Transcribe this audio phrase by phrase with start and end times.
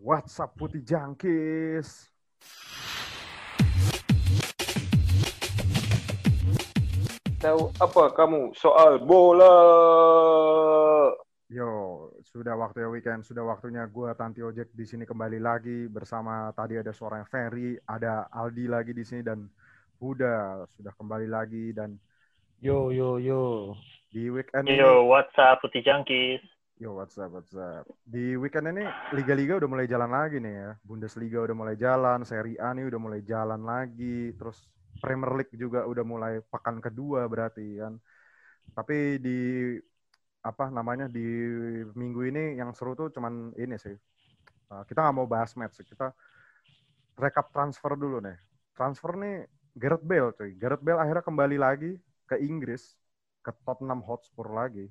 [0.00, 2.08] WhatsApp Putih Jangkis.
[7.40, 9.56] Tahu apa kamu soal bola?
[11.52, 16.80] Yo, sudah waktunya weekend, sudah waktunya gue Tanti Ojek di sini kembali lagi bersama tadi
[16.80, 19.48] ada suara Ferry, ada Aldi lagi di sini dan
[20.00, 22.00] Huda sudah kembali lagi dan
[22.60, 23.72] Yo yo yo.
[24.12, 26.40] di weekend ini Yo, what's up, Putih Jangkis?
[26.80, 27.84] Yo, what's up, what's up.
[28.08, 28.80] Di weekend ini
[29.12, 30.70] liga-liga udah mulai jalan lagi nih ya.
[30.80, 34.64] Bundesliga udah mulai jalan, Serie A nih udah mulai jalan lagi, terus
[34.96, 38.00] Premier League juga udah mulai pekan kedua berarti kan.
[38.72, 39.76] Tapi di
[40.40, 41.20] apa namanya di
[41.92, 43.92] minggu ini yang seru tuh cuman ini sih.
[44.72, 46.16] Uh, kita nggak mau bahas match, kita
[47.20, 48.40] rekap transfer dulu nih.
[48.72, 49.44] Transfer nih
[49.76, 50.56] Gareth Bale cuy.
[50.56, 52.96] Gareth Bale akhirnya kembali lagi ke Inggris,
[53.44, 54.88] ke Tottenham Hotspur lagi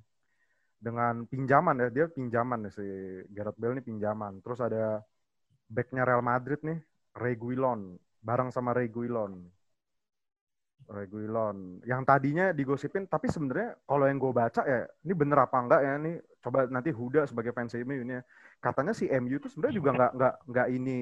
[0.80, 2.88] dengan pinjaman ya dia pinjaman ya si
[3.36, 4.40] Gareth Bale ini pinjaman.
[4.40, 5.04] Terus ada
[5.70, 6.80] backnya Real Madrid nih
[7.14, 9.48] Reguilon bareng sama Reguilon
[10.90, 15.82] Reguilon yang tadinya digosipin tapi sebenarnya kalau yang gue baca ya ini bener apa enggak
[15.86, 18.24] ya ini coba nanti Huda sebagai fans MU ini ya.
[18.58, 20.98] katanya si MU tuh sebenarnya juga nggak nggak nggak ini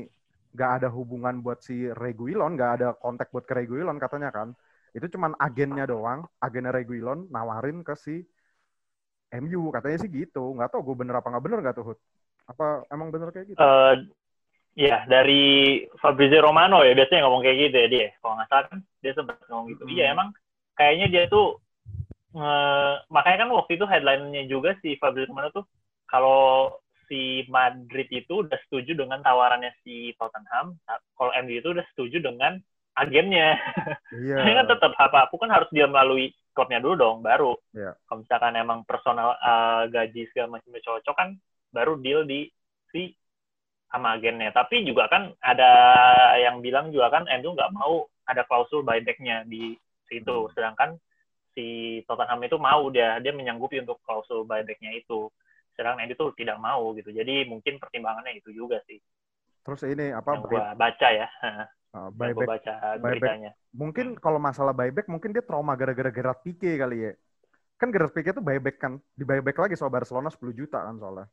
[0.51, 4.51] nggak ada hubungan buat si Reguilon nggak ada kontak buat ke Reguilon katanya kan.
[4.91, 8.25] Itu cuman agennya doang agennya Reguilon nawarin ke si
[9.35, 11.99] MU katanya sih gitu nggak tau gue bener apa nggak bener nggak tuh Hud
[12.47, 13.95] apa emang bener kayak gitu Eh,
[14.77, 18.07] ya, dari Fabrizio Romano ya, biasanya ngomong kayak gitu ya dia.
[18.23, 19.83] Kalau nggak salah kan, dia sempat ngomong gitu.
[19.83, 19.91] Hmm.
[19.91, 20.27] Iya, emang
[20.77, 21.59] kayaknya dia tuh,
[22.37, 25.65] eh, makanya kan waktu itu headline-nya juga si Fabrizio Romano tuh,
[26.07, 26.71] kalau
[27.09, 30.77] si Madrid itu udah setuju dengan tawarannya si Tottenham,
[31.17, 32.59] kalau MU itu udah setuju dengan
[32.97, 33.57] agennya.
[34.13, 37.53] iya Ini kan tetap apa kan harus dia melalui klubnya dulu dong, baru.
[37.71, 37.93] Iya.
[38.09, 41.29] Kalau misalkan emang personal eh, gaji segala macam cocok kan,
[41.69, 42.49] baru deal di
[42.89, 43.13] si
[43.87, 44.49] sama agennya.
[44.51, 45.71] Tapi juga kan ada
[46.41, 49.77] yang bilang juga kan MU nggak mau ada klausul buybacknya di
[50.09, 50.49] situ.
[50.49, 50.51] Hmm.
[50.57, 50.89] Sedangkan
[51.53, 55.29] si Tottenham itu mau dia dia menyanggupi untuk klausul buybacknya itu.
[55.77, 57.13] Sedangkan MU itu tidak mau gitu.
[57.13, 58.97] Jadi mungkin pertimbangannya itu juga sih
[59.67, 61.27] terus ini apa yang gua baca ya.
[61.97, 63.01] uh, gua buyback baca buyback.
[63.01, 63.51] beritanya.
[63.73, 67.11] mungkin kalau masalah buyback mungkin dia trauma gara-gara Gerard Pique kali ya.
[67.77, 71.27] Kan Gerard Pique tuh buyback kan di buyback lagi soal Barcelona 10 juta kan soalnya.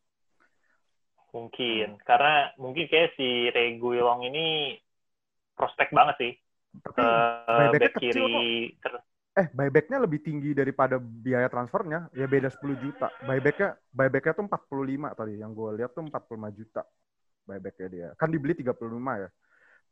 [1.35, 4.79] Mungkin karena mungkin kayak si Reguilon ini
[5.53, 6.33] prospek banget sih.
[6.81, 7.03] Tapi
[7.47, 8.75] buybacknya back kecil kiri.
[9.35, 13.11] eh buybacknya lebih tinggi daripada biaya transfernya ya beda 10 juta.
[13.27, 16.83] Buybacknya buybacknya tuh 45 tadi yang gue lihat tuh 45 juta
[17.45, 18.09] buybacknya dia.
[18.15, 18.79] Kan dibeli 35
[19.23, 19.29] ya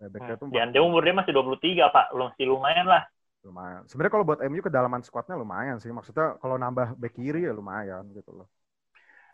[0.02, 3.02] buybacknya tuh Dan dia umur dia masih 23 pak, belum masih lumayan lah.
[3.42, 7.50] lumayan sebenarnya kalau buat MU kedalaman squadnya lumayan sih maksudnya kalau nambah back kiri ya
[7.50, 8.46] lumayan gitu loh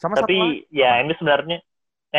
[0.00, 1.60] sama satu Tapi ya ini sebenarnya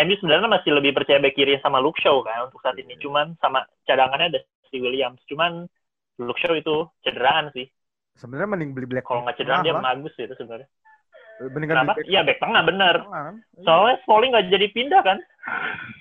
[0.06, 2.94] MU sebenarnya masih lebih percaya back kiri sama Luke Shaw kan untuk saat ini.
[2.94, 3.02] Iya.
[3.10, 4.40] Cuman sama cadangannya ada
[4.70, 5.18] si Williams.
[5.26, 5.66] Cuman
[6.22, 7.66] Luke Shaw itu cederaan sih.
[8.20, 10.70] sebenarnya mending beli black Kalau nggak cederaan dia bagus itu sebenarnya.
[11.40, 11.94] mendingan Kenapa?
[12.06, 12.96] Iya back tengah bener.
[13.02, 13.36] tengah kan.
[13.58, 13.64] Iya.
[13.66, 15.18] Soalnya Smalling nggak jadi pindah kan.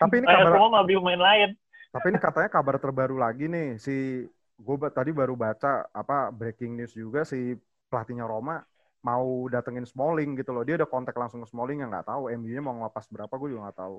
[0.02, 1.50] tapi ini kabar semua mau beli pemain lain.
[1.88, 4.28] Tapi ini katanya kabar terbaru lagi nih si
[4.58, 7.54] gue tadi baru baca apa breaking news juga si
[7.88, 8.60] pelatihnya Roma
[9.00, 10.66] mau datengin Smalling gitu loh.
[10.66, 13.70] Dia ada kontak langsung ke Smalling yang nggak tahu MU-nya mau ngelepas berapa gue juga
[13.70, 13.96] nggak tahu.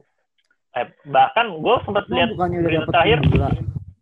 [0.78, 3.50] Eh, bahkan gue sempat lihat bukannya udah berita terakhir gula?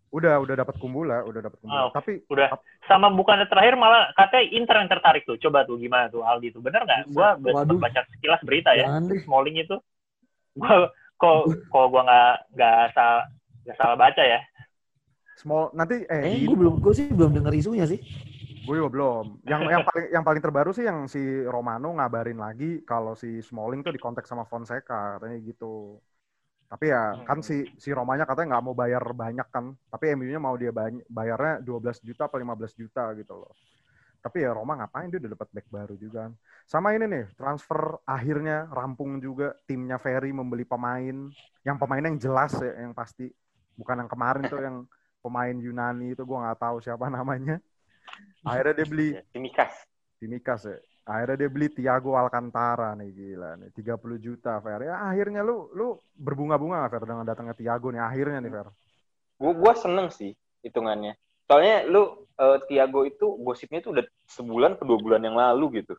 [0.08, 1.88] Udah udah dapat kumbula, udah dapat kumbula.
[1.88, 2.48] Oh, Tapi udah
[2.84, 5.40] sama bukannya terakhir malah katanya Inter yang tertarik tuh.
[5.40, 7.08] Coba tuh gimana tuh Aldi tuh bener nggak?
[7.08, 7.80] Gue Waduh.
[7.80, 9.00] baca sekilas berita ya.
[9.24, 9.80] Smalling itu
[10.58, 13.24] gua kok kok gua nggak nggak salah
[13.68, 14.40] nggak salah baca ya
[15.40, 18.00] small nanti eh Eh, di, gue belum, gue sih belum dengar isunya sih.
[18.66, 19.24] gue juga belum.
[19.48, 23.80] Yang yang paling yang paling terbaru sih yang si Romano ngabarin lagi kalau si Smalling
[23.86, 25.96] tuh dikontak sama Fonseca katanya gitu.
[26.68, 27.24] Tapi ya Hmm.
[27.28, 29.66] kan si si Romanya katanya nggak mau bayar banyak kan.
[29.92, 30.72] Tapi MU-nya mau dia
[31.08, 33.52] bayarnya 12 juta atau 15 juta gitu loh.
[34.24, 36.32] Tapi ya Roma ngapain dia udah dapat back baru juga kan.
[36.68, 41.16] Sama ini nih, transfer akhirnya rampung juga timnya Ferry membeli pemain
[41.66, 43.30] yang pemain yang jelas ya yang pasti.
[43.78, 44.76] Bukan yang kemarin tuh yang
[45.22, 47.62] pemain Yunani itu gua nggak tahu siapa namanya.
[48.42, 49.72] Akhirnya dia beli Timikas.
[50.18, 50.76] Timikas ya.
[51.08, 54.82] Akhirnya dia beli Thiago Alcantara nih gila nih 30 juta Fer.
[54.84, 58.68] Ya akhirnya lu lu berbunga-bunga nggak Fer dengan datangnya Thiago nih akhirnya nih Fer.
[59.38, 60.34] Gue gua seneng sih
[60.66, 61.14] hitungannya.
[61.46, 65.94] Soalnya lu eh, Thiago itu gosipnya tuh udah sebulan ke dua bulan yang lalu gitu.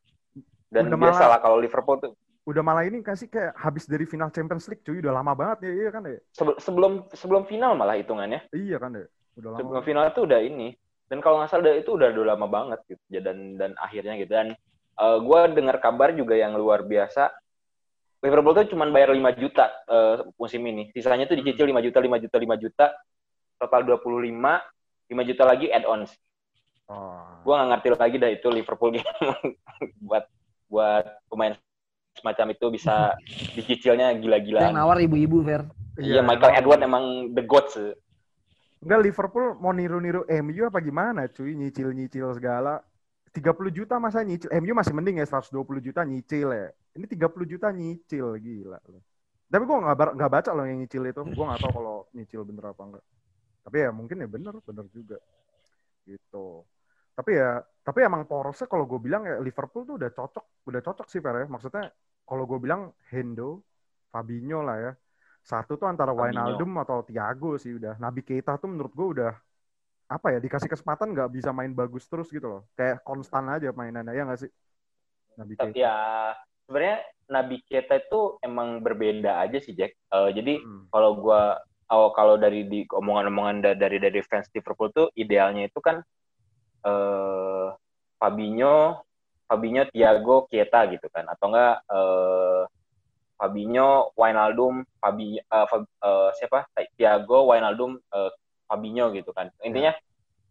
[0.69, 2.11] Dan Udah biasa malah- lah kalau Liverpool tuh
[2.47, 5.71] Udah malah ini kasih kayak habis dari final Champions League cuy udah lama banget ya
[5.75, 6.17] iya kan ya.
[6.33, 8.47] sebe- sebelum sebelum final malah hitungannya.
[8.55, 9.05] Iya kan ya.
[9.37, 9.59] Udah lama.
[9.59, 10.73] Sebelum final tuh udah ini.
[11.09, 13.03] Dan kalau nggak salah itu udah, udah lama banget gitu.
[13.09, 14.29] Ya, Dan dan akhirnya gitu.
[14.29, 14.53] Dan
[14.99, 17.31] gue dengar kabar juga yang luar biasa.
[18.19, 20.91] Liverpool tuh cuma bayar 5 juta eh, musim ini.
[20.91, 22.85] Sisanya tuh dicicil 5 juta, 5 juta, 5 juta.
[23.55, 24.27] Total 25,
[25.07, 26.11] 5 juta lagi add-ons.
[26.91, 27.23] Oh.
[27.47, 28.91] Gua nggak ngerti lagi dah itu Liverpool
[30.07, 30.25] buat
[30.67, 31.55] buat pemain
[32.13, 33.13] semacam itu bisa
[33.55, 34.73] dicicilnya Yang gila-gilaan.
[34.73, 35.63] nawar ibu-ibu, Fer.
[35.99, 37.75] Iya, Michael emang- Edward emang the goats.
[38.79, 41.51] Enggak Liverpool mau niru-niru MU apa gimana cuy?
[41.51, 42.79] Nyicil-nyicil segala.
[43.29, 44.47] 30 juta masa nyicil?
[44.55, 45.51] MU masih mending ya 120
[45.83, 46.67] juta nyicil ya.
[46.95, 49.03] Ini 30 juta nyicil gila loh.
[49.49, 51.21] tapi gue nggak bar- nggak baca loh yang nyicil itu.
[51.25, 53.05] Gue nggak tahu kalau nyicil bener apa enggak.
[53.65, 55.17] Tapi ya mungkin ya bener bener juga.
[56.05, 56.63] Gitu
[57.19, 61.07] tapi ya tapi emang porosnya kalau gue bilang ya Liverpool tuh udah cocok udah cocok
[61.11, 61.91] sih Fer ya maksudnya
[62.23, 63.59] kalau gue bilang Hendo
[64.07, 64.91] Fabinho lah ya
[65.43, 66.15] satu tuh antara.
[66.15, 69.31] Wijnaldum atau Thiago sih udah Nabi Keita tuh menurut gue udah
[70.07, 74.15] apa ya dikasih kesempatan nggak bisa main bagus terus gitu loh kayak konstan aja mainannya
[74.15, 74.51] ya nggak sih
[75.35, 75.95] Nabi Tapi Keita ya
[76.65, 76.97] sebenarnya
[77.29, 79.91] Nabi Keita itu emang berbeda aja sih Jack.
[80.15, 80.87] Eh, jadi Hmm.
[80.87, 81.59] kalau gua
[81.91, 85.99] oh, kalau dari di omongan-omongan da- dari dari fans Liverpool tuh idealnya itu kan
[86.85, 87.67] eh
[88.19, 89.03] Fabinho,
[89.47, 92.63] Fabinho, Thiago, Keita gitu kan atau enggak eh
[93.39, 96.67] Fabinho, Wijnaldum, Fabi eh, Fab- eh, siapa?
[96.99, 98.31] Thiago, Wijnaldum, eh,
[98.67, 99.47] Fabinho gitu kan.
[99.63, 99.95] Intinya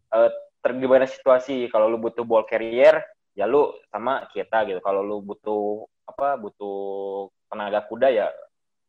[0.09, 0.29] eh
[0.59, 2.99] tergimana situasi kalau lu butuh ball carrier
[3.37, 4.81] ya lu sama Keita gitu.
[4.81, 8.27] Kalau lu butuh apa butuh tenaga kuda ya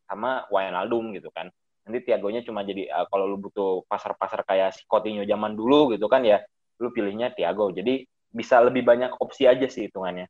[0.09, 1.53] sama Wijnaldum gitu kan.
[1.85, 6.09] Nanti Tiagonya cuma jadi uh, kalau lu butuh pasar-pasar kayak si Coutinho zaman dulu gitu
[6.09, 6.41] kan ya
[6.81, 7.71] lu pilihnya Tiago.
[7.71, 10.27] Jadi bisa lebih banyak opsi aja sih hitungannya.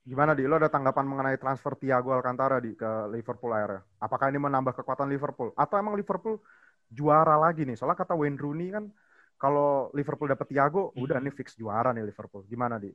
[0.00, 0.48] gimana di?
[0.48, 3.84] Lo ada tanggapan mengenai transfer Thiago Alcantara di ke Liverpool akhirnya?
[4.00, 5.52] Apakah ini menambah kekuatan Liverpool?
[5.52, 6.40] Atau emang Liverpool
[6.88, 7.76] juara lagi nih?
[7.76, 8.88] Soalnya kata Wayne Rooney kan
[9.36, 12.48] kalau Liverpool dapet Thiago udah nih fix juara nih Liverpool.
[12.48, 12.90] Gimana di?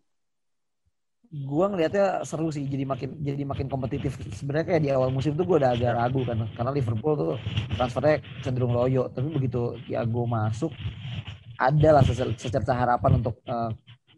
[1.26, 4.14] Gua ngelihatnya seru sih, jadi makin jadi makin kompetitif.
[4.30, 7.34] Sebenarnya kayak di awal musim tuh gue udah agak ragu kan, karena Liverpool tuh
[7.76, 9.10] transfernya cenderung loyo.
[9.10, 10.70] Tapi begitu Thiago masuk,
[11.56, 12.04] ada lah
[12.36, 13.72] secerca harapan untuk eh,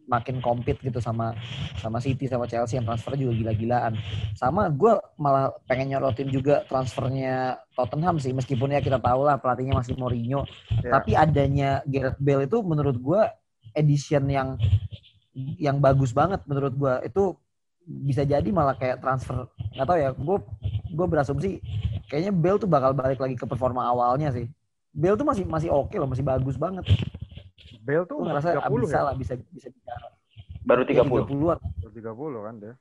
[0.08, 1.36] makin compete gitu sama
[1.76, 3.92] sama City sama Chelsea yang transfernya juga gila-gilaan.
[4.32, 9.76] Sama gue malah pengen nyorotin juga transfernya Tottenham sih, meskipun ya kita tahu lah pelatihnya
[9.76, 10.48] masih Mourinho.
[10.80, 10.98] Ya.
[10.98, 13.20] Tapi adanya Gareth Bale itu menurut gue
[13.76, 14.56] edition yang
[15.60, 17.36] yang bagus banget menurut gua itu
[17.88, 20.38] bisa jadi malah kayak transfer nggak tahu ya gue
[20.92, 21.50] gue berasumsi
[22.10, 24.44] kayaknya Bale tuh bakal balik lagi ke performa awalnya sih
[24.92, 26.84] Bale tuh masih masih oke loh masih bagus banget
[27.88, 30.06] Bale tuh umur ngerasa 30 bisa ya lah bisa bisa bicara
[30.68, 31.24] Baru Ya, 30.
[31.24, 31.58] 30-an.
[31.80, 31.90] Umur
[32.36, 32.74] 30 kan dia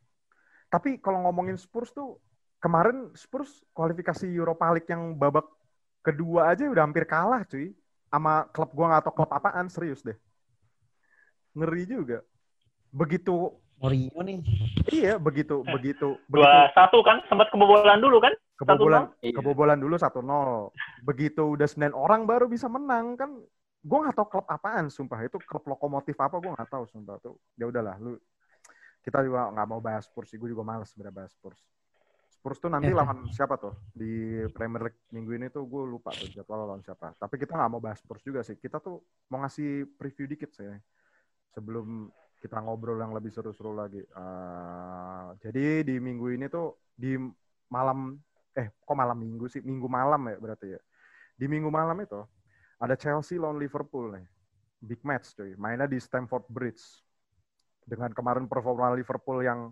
[0.67, 2.19] tapi kalau ngomongin Spurs tuh
[2.59, 5.47] kemarin Spurs kualifikasi Europa League yang babak
[6.03, 7.71] kedua aja udah hampir kalah cuy
[8.11, 10.19] sama klub gua nggak tahu klub apaan serius deh
[11.55, 12.19] ngeri juga
[12.91, 14.41] begitu Mourinho nih
[14.89, 18.33] Iya, begitu begitu begitu Dua satu kan sempat kebobolan dulu kan?
[18.57, 21.05] kebobolan kebobolan dulu 1-0.
[21.05, 23.37] Begitu udah 9 orang baru bisa menang kan.
[23.87, 25.23] Gue nggak tahu klub apaan sumpah.
[25.23, 27.39] Itu klub lokomotif apa gue nggak tahu sumpah tuh.
[27.55, 28.19] Ya udahlah lu
[28.99, 30.35] kita juga nggak mau bahas Spurs.
[30.35, 31.63] Gue juga males sebenarnya bahas Spurs.
[32.27, 32.95] Spurs tuh nanti Eh.
[32.95, 37.15] lawan siapa tuh di Premier League minggu ini tuh gue lupa tuh jadwal lawan siapa.
[37.15, 38.59] Tapi kita nggak mau bahas Spurs juga sih.
[38.59, 38.99] Kita tuh
[39.31, 40.67] mau ngasih preview dikit sih
[41.55, 44.03] sebelum kita ngobrol yang lebih seru-seru lagi.
[44.03, 47.15] Eh, jadi di minggu ini tuh di
[47.71, 48.19] malam
[48.53, 50.81] eh kok malam minggu sih minggu malam ya berarti ya.
[51.37, 52.21] Di minggu malam itu
[52.77, 54.25] ada Chelsea lawan Liverpool nih.
[54.77, 55.57] Big match cuy.
[55.57, 56.83] Mainnya di Stamford Bridge.
[57.87, 59.71] Dengan kemarin performa Liverpool yang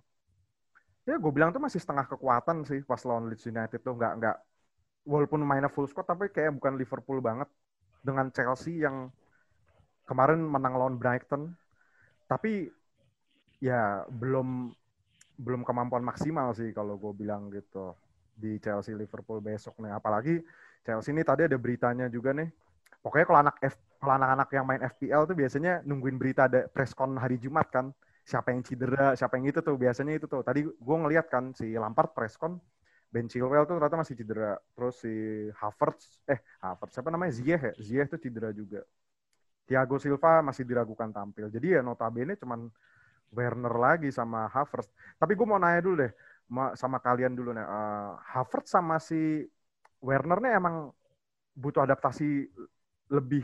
[1.06, 4.38] ya gue bilang tuh masih setengah kekuatan sih pas lawan Leeds United tuh nggak nggak
[5.06, 7.46] walaupun mainnya full squad tapi kayak bukan Liverpool banget
[8.02, 9.14] dengan Chelsea yang
[10.10, 11.54] kemarin menang lawan Brighton
[12.26, 12.74] tapi
[13.62, 14.74] ya belum
[15.38, 17.94] belum kemampuan maksimal sih kalau gue bilang gitu
[18.34, 20.42] di Chelsea Liverpool besok nih apalagi
[20.82, 22.50] Chelsea ini tadi ada beritanya juga nih
[23.06, 27.16] pokoknya kalau anak F, kalau anak-anak yang main FPL tuh biasanya nungguin berita ada presscon
[27.22, 27.94] hari Jumat kan.
[28.26, 30.42] Siapa yang cedera siapa yang itu tuh biasanya itu tuh.
[30.42, 32.58] Tadi gue ngeliat kan si Lampard presscon
[33.14, 34.58] Ben Chilwell tuh ternyata masih cedera.
[34.76, 35.14] Terus si
[35.62, 37.34] Havertz eh Havertz siapa namanya?
[37.38, 37.74] Ziyech ya?
[37.78, 38.82] Ziyech tuh cedera juga.
[39.66, 41.50] Thiago Silva masih diragukan tampil.
[41.50, 42.70] Jadi ya notabene cuman
[43.34, 44.90] Werner lagi sama Havertz.
[45.20, 46.12] Tapi gue mau nanya dulu deh
[46.54, 47.66] ma- sama kalian dulu nih.
[47.66, 49.46] Eh, Havertz sama si
[50.02, 50.94] Werner nih emang
[51.58, 52.50] butuh adaptasi
[53.08, 53.44] lebih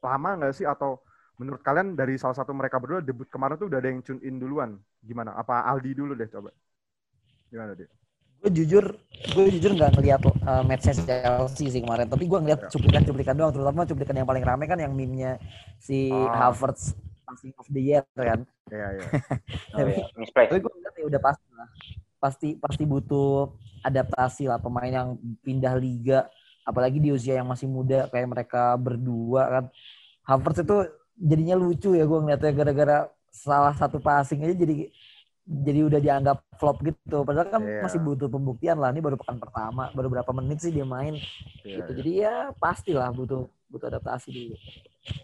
[0.00, 0.66] lama nggak sih?
[0.66, 1.00] Atau
[1.36, 4.36] menurut kalian dari salah satu mereka berdua debut kemarin tuh udah ada yang tune in
[4.36, 4.76] duluan.
[5.00, 5.34] Gimana?
[5.34, 6.50] Apa Aldi dulu deh coba?
[7.48, 7.88] Gimana deh
[8.42, 8.82] gue jujur
[9.38, 12.10] gue jujur nggak ngeliat uh, matchnya Chelsea sih kemarin.
[12.10, 12.68] Tapi gue ngeliat Ya.
[12.74, 15.38] cuplikan-cuplikan doang terutama cuplikan yang paling rame kan yang meme-nya
[15.78, 16.26] si Oh.
[16.26, 18.42] Havertz passing of the year kan?
[18.66, 19.02] Ya ya
[19.78, 20.10] Oh, iya.
[20.18, 20.50] Misplay.
[20.50, 21.68] tapi gue ngeliat ya udah pasti lah.
[22.18, 23.54] Pasti pasti butuh
[23.86, 25.08] adaptasi lah pemain yang
[25.46, 26.26] pindah liga
[26.62, 29.64] apalagi di usia yang masih muda kayak mereka berdua kan
[30.22, 30.76] Havertz itu
[31.18, 32.96] jadinya lucu ya gue ngeliatnya gara-gara
[33.28, 34.88] salah satu passing aja jadi
[35.42, 37.82] jadi udah dianggap flop gitu padahal kan Iya.
[37.82, 41.18] masih butuh pembuktian lah ini baru pekan pertama baru berapa menit sih dia main
[41.66, 41.98] Iya, gitu iya.
[41.98, 44.56] jadi ya pastilah butuh butuh adaptasi dulu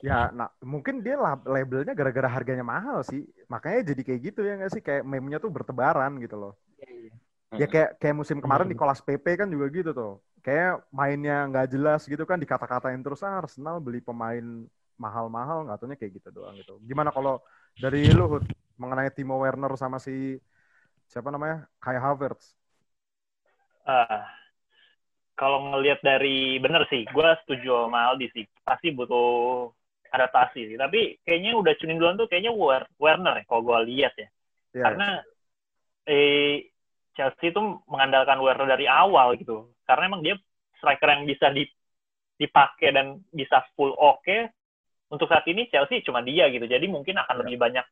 [0.02, 3.22] Ya, nah mungkin dia lab- labelnya gara-gara harganya mahal sih.
[3.46, 4.82] Makanya jadi kayak gitu ya nggak sih?
[4.82, 6.58] Kayak meme-nya tuh bertebaran gitu loh.
[7.56, 8.70] Ya kayak kayak musim kemarin Hmm.
[8.70, 10.10] Nicolas Pepe kan juga gitu tuh.
[10.44, 14.44] Kayak mainnya nggak jelas gitu kan dikata-katain terus ah, Arsenal beli pemain
[14.98, 16.72] mahal-mahal nggak taunya kayak gitu doang gitu.
[16.88, 17.42] Gimana kalau
[17.82, 18.44] dari lu Hud,
[18.80, 20.38] mengenai Timo Werner sama si
[21.10, 21.56] siapa namanya?
[21.82, 22.54] Kai Havertz.
[23.86, 24.28] Ah,
[25.38, 28.44] kalau ngelihat dari bener sih, gue setuju sama Aldi sih.
[28.66, 29.70] Pasti butuh
[30.10, 30.76] adaptasi sih.
[30.78, 34.28] Tapi kayaknya udah cunin duluan tuh kayaknya Wer- Werner ya, kalau gue lihat ya.
[34.72, 35.22] Ya, Karena
[36.08, 36.66] eh,
[37.18, 37.58] Chelsea itu
[37.90, 39.74] mengandalkan Werner dari awal gitu.
[39.82, 40.38] Karena emang dia
[40.78, 41.66] striker yang bisa di-
[42.38, 44.46] dipakai dan bisa full oke.
[45.10, 46.62] Untuk saat ini Chelsea cuma dia gitu.
[46.62, 47.40] Jadi mungkin akan Ya.
[47.42, 47.86] lebih banyak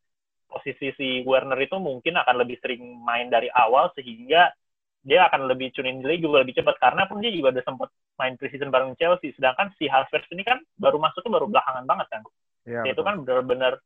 [0.47, 4.55] posisi si Werner itu mungkin akan lebih sering main dari awal sehingga
[5.03, 8.35] dia akan lebih cunin diri juga lebih cepat karena pun dia juga udah sempat main
[8.39, 12.23] preseason bareng Chelsea sedangkan si Havertz ini kan baru masuknya baru belakangan banget kan
[12.67, 13.79] Iya, itu kan benar-benar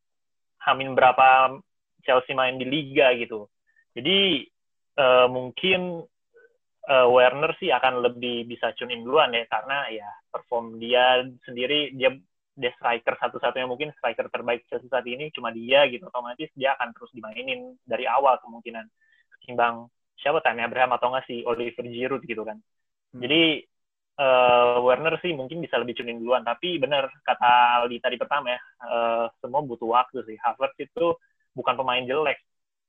[0.65, 1.61] hamin berapa
[2.05, 3.49] Chelsea main di liga gitu.
[3.93, 4.49] Jadi
[4.99, 6.03] eh, mungkin
[6.89, 11.95] eh, Werner sih akan lebih bisa tune in duluan ya karena ya perform dia sendiri
[11.95, 12.15] dia
[12.61, 16.93] dia striker satu-satunya mungkin striker terbaik Chelsea saat ini cuma dia gitu otomatis dia akan
[16.93, 18.85] terus dimainin dari awal kemungkinan
[19.41, 19.89] ketimbang
[20.21, 22.61] siapa Tammy Abraham atau nggak si Oliver Giroud gitu kan.
[23.17, 23.21] Hmm.
[23.25, 23.65] Jadi
[24.21, 28.61] eh, Werner sih mungkin bisa lebih cunin duluan tapi benar kata Aldi tadi pertama ya
[28.85, 30.37] eh, semua butuh waktu sih.
[30.37, 31.17] Havertz itu
[31.57, 32.39] bukan pemain jelek.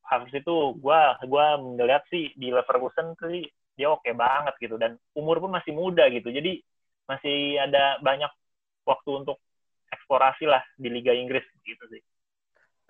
[0.05, 5.39] Havertz itu gua gua melihat sih di Leverkusen sih dia oke banget gitu dan umur
[5.39, 6.29] pun masih muda gitu.
[6.29, 6.62] Jadi
[7.08, 8.29] masih ada banyak
[8.86, 9.38] waktu untuk
[9.91, 12.01] eksplorasi lah di Liga Inggris gitu sih.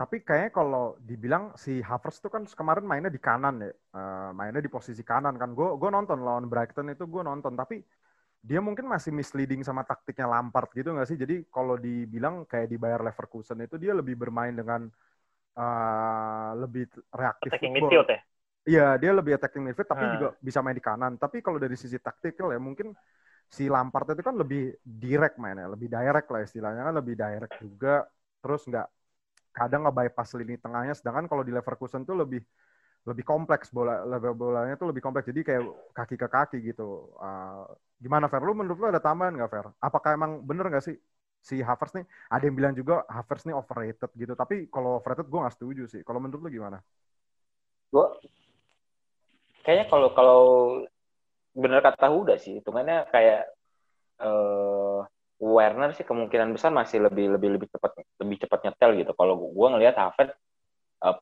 [0.01, 4.63] Tapi kayaknya kalau dibilang si Havertz tuh kan kemarin mainnya di kanan ya, Eh, mainnya
[4.63, 5.51] di posisi kanan kan.
[5.53, 7.83] Gue gue nonton lawan Brighton itu gue nonton, tapi
[8.41, 11.17] dia mungkin masih misleading sama taktiknya Lampard gitu nggak sih?
[11.19, 14.89] Jadi kalau dibilang kayak di Bayer Leverkusen itu dia lebih bermain dengan
[15.60, 16.84] eh, lebih
[17.15, 17.91] reaktif Attacking football.
[17.91, 18.20] midfield ya.
[18.62, 20.13] Iya, dia lebih attacking midfield tapi Hmm.
[20.15, 21.13] juga bisa main di kanan.
[21.17, 22.93] Tapi kalau dari sisi taktikal ya mungkin
[23.50, 28.05] si Lampard itu kan lebih direct mainnya, lebih direct lah istilahnya kan lebih direct juga.
[28.41, 28.88] Terus nggak
[29.58, 30.93] kadang nggak bypass lini tengahnya.
[30.98, 32.41] Sedangkan kalau di Leverkusen tuh lebih
[33.10, 35.27] lebih kompleks bola level bolanya tuh lebih kompleks.
[35.31, 35.63] Jadi kayak
[35.98, 36.84] kaki ke kaki gitu.
[37.17, 37.65] Uh,
[38.03, 38.41] gimana Fer?
[38.46, 39.65] Lu menurut lu ada tambahan nggak Fer?
[39.81, 40.96] Apakah emang bener nggak sih
[41.41, 42.05] si Havertz nih?
[42.29, 44.33] Ada yang bilang juga Havertz nih overrated gitu.
[44.38, 46.01] Tapi kalau overrated gue nggak setuju sih.
[46.05, 46.79] Kalau menurut lu gimana?
[47.91, 48.07] gue
[49.67, 50.41] kayaknya kalau kalau
[51.51, 53.51] bener kata Huda sih hitungannya kayak
[54.24, 55.00] eh
[55.41, 59.67] Werner sih kemungkinan besar masih lebih lebih lebih cepat lebih cepat nyetel gitu kalau gue
[59.75, 60.38] ngelihat Havertz
[61.03, 61.17] eh,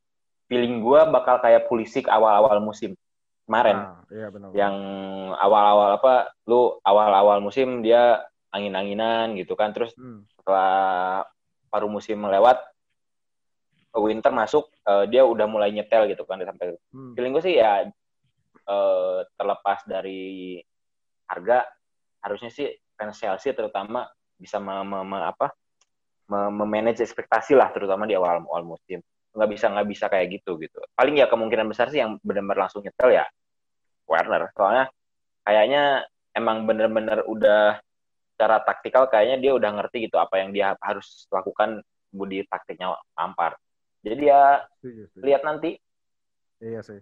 [0.46, 2.94] feeling gue bakal kayak Pulisic awal-awal musim
[3.50, 4.54] kemarin Nah, iya benar.
[4.54, 4.76] yang
[5.42, 10.26] awal-awal apa lu awal-awal musim dia angin-anginan gitu kan terus Hmm.
[10.34, 11.26] setelah
[11.70, 12.58] paruh musim melewat
[13.94, 17.14] winter masuk eh, dia udah mulai nyetel gitu kan sampai Hmm.
[17.18, 17.86] feeling gue sih ya
[18.70, 20.58] eh, terlepas dari
[21.30, 21.66] harga
[22.22, 24.06] harusnya sih fans Chelsea terutama
[24.38, 25.54] bisa me, me- me- apa
[26.30, 30.58] me- memanage ekspektasi lah terutama di awal awal musim nggak bisa nggak bisa kayak gitu
[30.58, 33.26] gitu paling ya kemungkinan besar sih yang benar-benar langsung nyetel ya
[34.10, 34.90] Werner soalnya
[35.46, 37.78] kayaknya emang bener-bener udah
[38.40, 41.84] secara taktikal kayaknya dia udah ngerti gitu apa yang dia harus lakukan
[42.16, 43.60] di taktiknya Lampard
[44.00, 44.44] jadi ya
[44.80, 45.24] Setuju, setuju.
[45.28, 45.76] lihat nanti
[46.60, 47.00] Iya sih.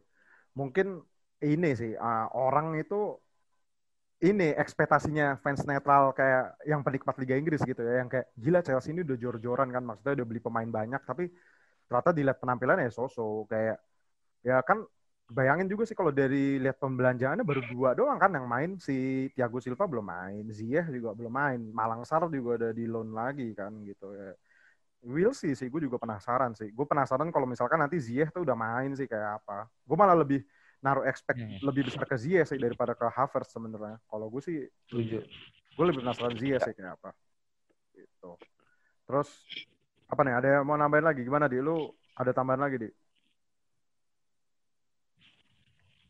[0.54, 1.02] Mungkin
[1.42, 3.18] ini sih uh, orang itu
[4.22, 8.90] ini ekspektasinya fans netral kayak yang penikmat Liga Inggris gitu ya, yang kayak gila Chelsea
[8.90, 11.30] ini udah jor-joran kan, maksudnya udah beli pemain banyak, tapi
[11.86, 13.78] ternyata dilihat penampilannya ya so-so kayak
[14.42, 14.86] ya kan
[15.28, 19.60] bayangin juga sih kalau dari lihat pembelanjaannya baru dua doang kan yang main si Thiago
[19.60, 23.72] Silva belum main, Ziyech juga belum main, Malang Sar juga ada di loan lagi kan
[23.84, 24.32] gitu ya.
[25.08, 26.74] Will sih sih, gue juga penasaran sih.
[26.74, 29.70] Gue penasaran kalau misalkan nanti Ziyech tuh udah main sih kayak apa.
[29.86, 30.42] Gue malah lebih
[30.82, 31.60] naruh expect Hmm.
[31.64, 34.02] lebih besar ke Ziyech sih daripada ke Havertz sebenarnya.
[34.10, 34.58] Kalau gue sih,
[35.76, 37.12] gue lebih penasaran Ziyech sih kayak apa.
[37.94, 38.32] Gitu.
[39.06, 39.30] Terus
[40.08, 40.34] apa nih?
[40.40, 41.22] Ada yang mau nambahin lagi?
[41.24, 41.60] Gimana di?
[41.62, 42.90] Lu ada tambahan lagi di?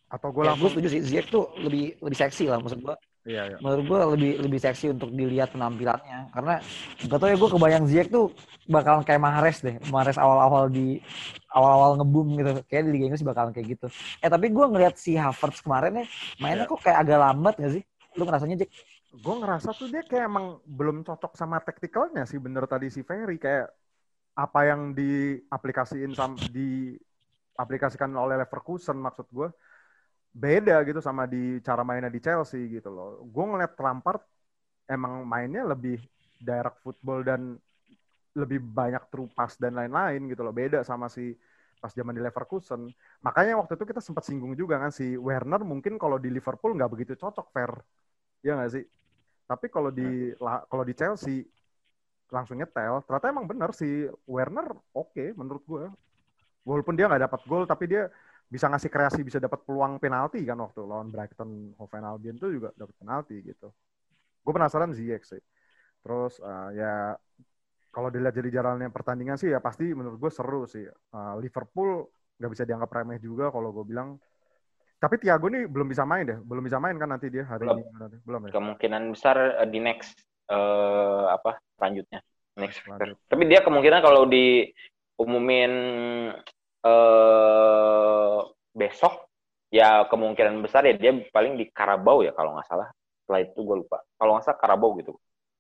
[0.08, 0.70] Atau gue Ya, gue langsung?
[0.72, 2.96] setuju sih Ziyech tuh lebih lebih seksi lah maksud gue.
[3.28, 3.58] Iya, iya.
[3.60, 6.64] menurut gue lebih lebih seksi untuk dilihat penampilannya karena
[7.04, 8.32] gak tau ya gue kebayang Ziyech tuh
[8.72, 11.04] bakalan kayak Mahrez deh Mahrez awal-awal di
[11.52, 13.92] awal-awal ngebum gitu kayak di Liga Inggris bakalan kayak gitu
[14.24, 16.06] eh tapi gue ngeliat si Havertz kemarin ya
[16.40, 16.72] mainnya Iya.
[16.72, 17.84] kok kayak agak lambat gak sih
[18.16, 18.72] lu ngerasanya Jack
[19.12, 23.36] gue ngerasa tuh dia kayak emang belum cocok sama taktikalnya sih bener tadi si Ferry
[23.36, 23.68] kayak
[24.40, 26.96] apa yang diaplikasiin sam di
[27.60, 29.52] aplikasikan oleh Leverkusen maksud gue
[30.44, 33.08] beda gitu sama di cara mainnya di Chelsea gitu loh.
[33.34, 34.22] Gue ngeliat Lampard
[34.90, 35.98] emang mainnya lebih
[36.40, 37.42] direct football dan
[38.38, 40.54] lebih banyak true pass dan lain-lain gitu loh.
[40.54, 41.34] Beda sama si
[41.82, 42.90] pas zaman di Leverkusen.
[43.26, 46.92] Makanya waktu itu kita sempat singgung juga kan si Werner mungkin kalau di Liverpool nggak
[46.94, 47.72] begitu cocok fair.
[48.46, 48.86] Ya nggak sih?
[49.50, 51.44] Tapi kalau di la- kalau di Chelsea
[52.32, 53.88] langsung nyetel, ternyata emang bener si
[54.28, 55.84] Werner oke menurut gue.
[56.68, 58.12] Walaupun dia nggak dapat gol, tapi dia
[58.48, 62.72] bisa ngasih kreasi, bisa dapat peluang penalti kan waktu lawan Brighton Hove Albion itu juga
[62.80, 63.68] dapat penalti gitu.
[64.44, 65.44] Gue penasaran Ziyech sih.
[66.00, 66.94] Terus eh, ya
[67.92, 70.88] kalau dilihat jadi jalannya pertandingan sih ya pasti menurut gue seru sih.
[70.88, 72.08] Eh, Liverpool
[72.40, 74.16] nggak bisa dianggap remeh juga kalau gue bilang.
[74.98, 77.78] Tapi Thiago nih belum bisa main deh, belum bisa main kan nanti dia hari Belum.
[77.86, 78.18] ini nanti.
[78.26, 78.52] Belum ya?
[78.56, 80.16] Kemungkinan besar eh, di next
[80.48, 82.24] eh, apa selanjutnya
[82.58, 83.20] next Lanjut.
[83.30, 85.72] Tapi dia kemungkinan kalau diumumin
[86.88, 88.38] eh
[88.78, 89.14] besok
[89.68, 92.88] ya kemungkinan besar ya dia paling di Karabau ya kalau nggak salah.
[93.24, 94.00] Setelah itu gue lupa.
[94.16, 95.12] Kalau nggak salah Karabau gitu.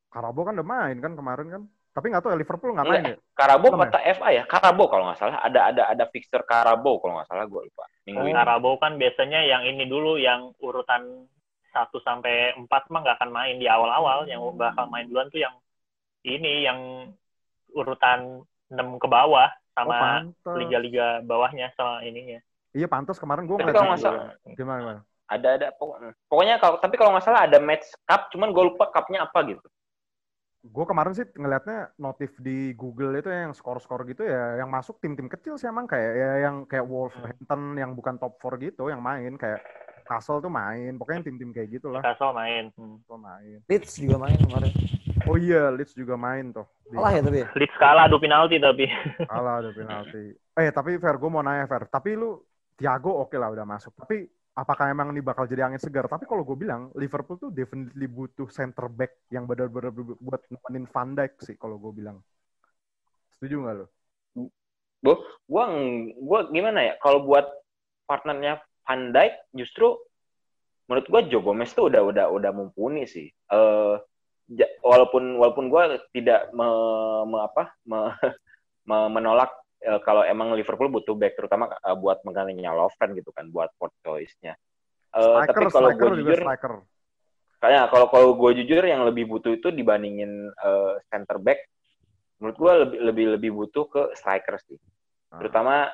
[0.07, 1.63] Karabo kan udah main kan kemarin kan.
[1.91, 3.17] Tapi nggak tahu ya Liverpool nggak Enggak, main ya.
[3.33, 3.77] Karabau ya?
[3.83, 5.37] kata FA ya, Karabau kalau nggak salah.
[5.43, 7.83] Ada ada ada fixture Karabau kalau nggak salah gue lupa.
[8.05, 8.29] Minggu Oh.
[8.29, 8.37] ini.
[8.37, 11.27] Karabau kan biasanya yang ini dulu yang urutan
[11.73, 15.53] 1 sampai 4 mah nggak akan main di awal-awal, yang bakal main duluan tuh yang
[16.23, 16.79] ini yang
[17.75, 18.41] urutan
[18.71, 20.57] 6 ke bawah sama pantes.
[20.57, 22.41] liga-liga bawahnya sama ininya.
[22.73, 24.09] Iya pantas kemarin gue kalau nggak gitu.
[24.09, 25.01] salah, Gimana, gimana?
[25.27, 28.89] ada ada pokoknya, pokoknya kalau tapi kalau nggak salah ada match cup, cuman gue lupa
[28.89, 29.67] cupnya apa gitu.
[30.67, 35.29] Gue kemarin sih ngelihatnya notif di Google itu yang skor-skor gitu ya, yang masuk tim-tim
[35.31, 39.37] kecil sih emang kayak ya yang kayak Wolverhampton yang bukan top 4 gitu yang main
[39.39, 39.63] kayak
[40.07, 42.71] Castle tuh main, pokoknya tim-tim kayak gitulah Kasau main.
[42.79, 43.03] Hmm.
[43.03, 43.59] tuh main.
[43.67, 44.71] Leeds juga main kemarin
[45.27, 46.63] Oh iya, Leeds juga main tuh.
[46.87, 47.43] Kalah ya tapi?
[47.43, 48.87] Leeds kalah adu penalti tapi.
[49.31, 50.31] Kalah ada penalti.
[50.55, 52.39] Eh tapi Fer, gue mau nanya Fer, tapi lu
[52.79, 53.91] Thiago oke lah udah masuk.
[53.91, 54.23] Tapi
[54.55, 56.07] apakah emang ini bakal jadi angin segar?
[56.07, 60.87] Tapi kalau gue bilang Liverpool tuh definitely butuh center back yang benar-benar bu- buat nemenin
[60.87, 62.23] Van Dijk sih kalau gue bilang.
[63.35, 63.85] Setuju nggak lo?
[65.47, 66.93] Gua ng- gua gimana ya?
[67.03, 67.45] Kalau buat
[68.07, 69.99] partnernya Van Dijk justru
[70.87, 73.27] menurut gua Joe Gomez tuh udah udah udah mumpuni sih.
[73.27, 73.95] Eh
[74.55, 76.67] ja- walaupun walaupun gua tidak me,
[77.27, 78.15] me- apa me-
[78.89, 79.51] me- menolak
[79.83, 83.91] eh, kalau emang Liverpool butuh back terutama eh, buat menggantinya Lovren gitu kan buat port
[84.07, 84.55] choice-nya.
[85.11, 86.73] Eh, Striker, tapi kalau gue jujur, striker.
[87.57, 91.59] Kayaknya kalau kalau gue jujur yang lebih butuh itu dibandingin eh, center back,
[92.39, 94.79] menurut gue lebih lebih lebih butuh ke striker sih.
[95.33, 95.43] Ah.
[95.43, 95.91] Terutama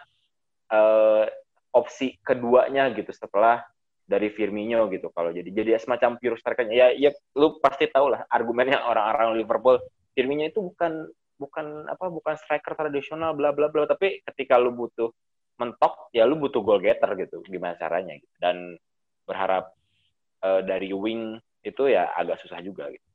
[0.69, 1.25] eh,
[1.73, 3.65] opsi keduanya gitu setelah
[4.03, 7.09] dari Firmino gitu kalau jadi jadi semacam pure striker ya ya
[7.39, 9.81] lu pasti tahu lah argumennya orang-orang Liverpool.
[10.13, 11.09] Firmino itu bukan
[11.41, 13.89] bukan apa bukan striker tradisional bla bla bla.
[13.89, 15.09] Tapi ketika lu butuh
[15.57, 18.35] mentok ya lu butuh goal getter gitu gimana caranya gitu.
[18.37, 18.77] Dan
[19.25, 19.73] berharap
[20.45, 23.07] eh, dari wing itu ya agak susah juga gitu.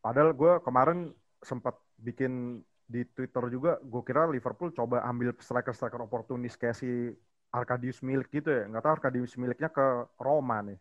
[0.00, 0.98] Padahal gue kemarin
[1.42, 7.14] sempat bikin di Twitter juga, gue kira Liverpool coba ambil striker-striker oportunis kayak si
[7.52, 8.64] Arkadius Milik gitu ya.
[8.66, 9.86] Nggak tahu Arkadius Miliknya ke
[10.16, 10.78] Roma nih.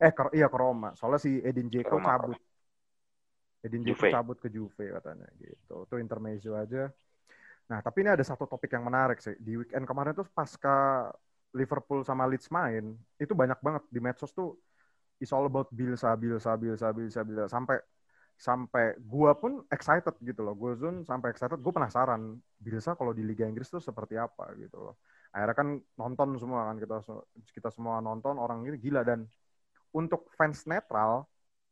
[0.00, 0.92] Eh, ke, iya ke Roma.
[0.96, 2.36] Soalnya si Edin Dzeko Roma, cabut.
[3.64, 5.84] Edin Dzeko cabut ke Juve katanya gitu.
[5.84, 6.88] Itu intermezzo aja.
[7.66, 9.34] Nah, tapi ini ada satu topik yang menarik sih.
[9.36, 11.10] Di weekend kemarin tuh pasca
[11.56, 14.54] Liverpool sama Leeds main, itu banyak banget di medsos tuh
[15.18, 17.48] it's all about Bilsa, Bilsa, Bilsa, Bilsa, Bilsa.
[17.48, 17.80] Sampai
[18.36, 20.52] sampai gua pun excited gitu loh.
[20.52, 24.76] Gue Zun sampai excited, gue penasaran Bilsa kalau di Liga Inggris tuh seperti apa gitu
[24.76, 25.00] loh.
[25.34, 25.68] Akhirnya kan
[26.00, 26.96] nonton semua kan kita
[27.56, 29.26] kita semua nonton orang ini gila dan
[29.94, 31.24] untuk fans netral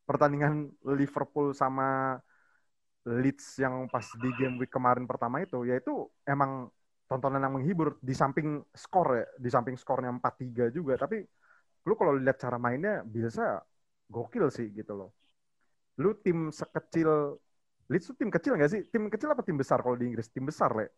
[0.09, 2.19] pertandingan Liverpool sama
[3.05, 6.73] Leeds yang pas di game week kemarin pertama itu yaitu emang
[7.05, 11.21] tontonan yang menghibur di samping skor ya, di samping skornya 4-3 juga tapi
[11.85, 13.61] lu kalau lihat cara mainnya biasa
[14.09, 15.11] gokil sih gitu loh.
[16.01, 17.37] Lu tim sekecil
[17.93, 18.83] Leeds tuh tim kecil nggak sih?
[18.89, 20.33] Tim kecil apa tim besar kalau di Inggris?
[20.33, 20.89] Tim besar, Le.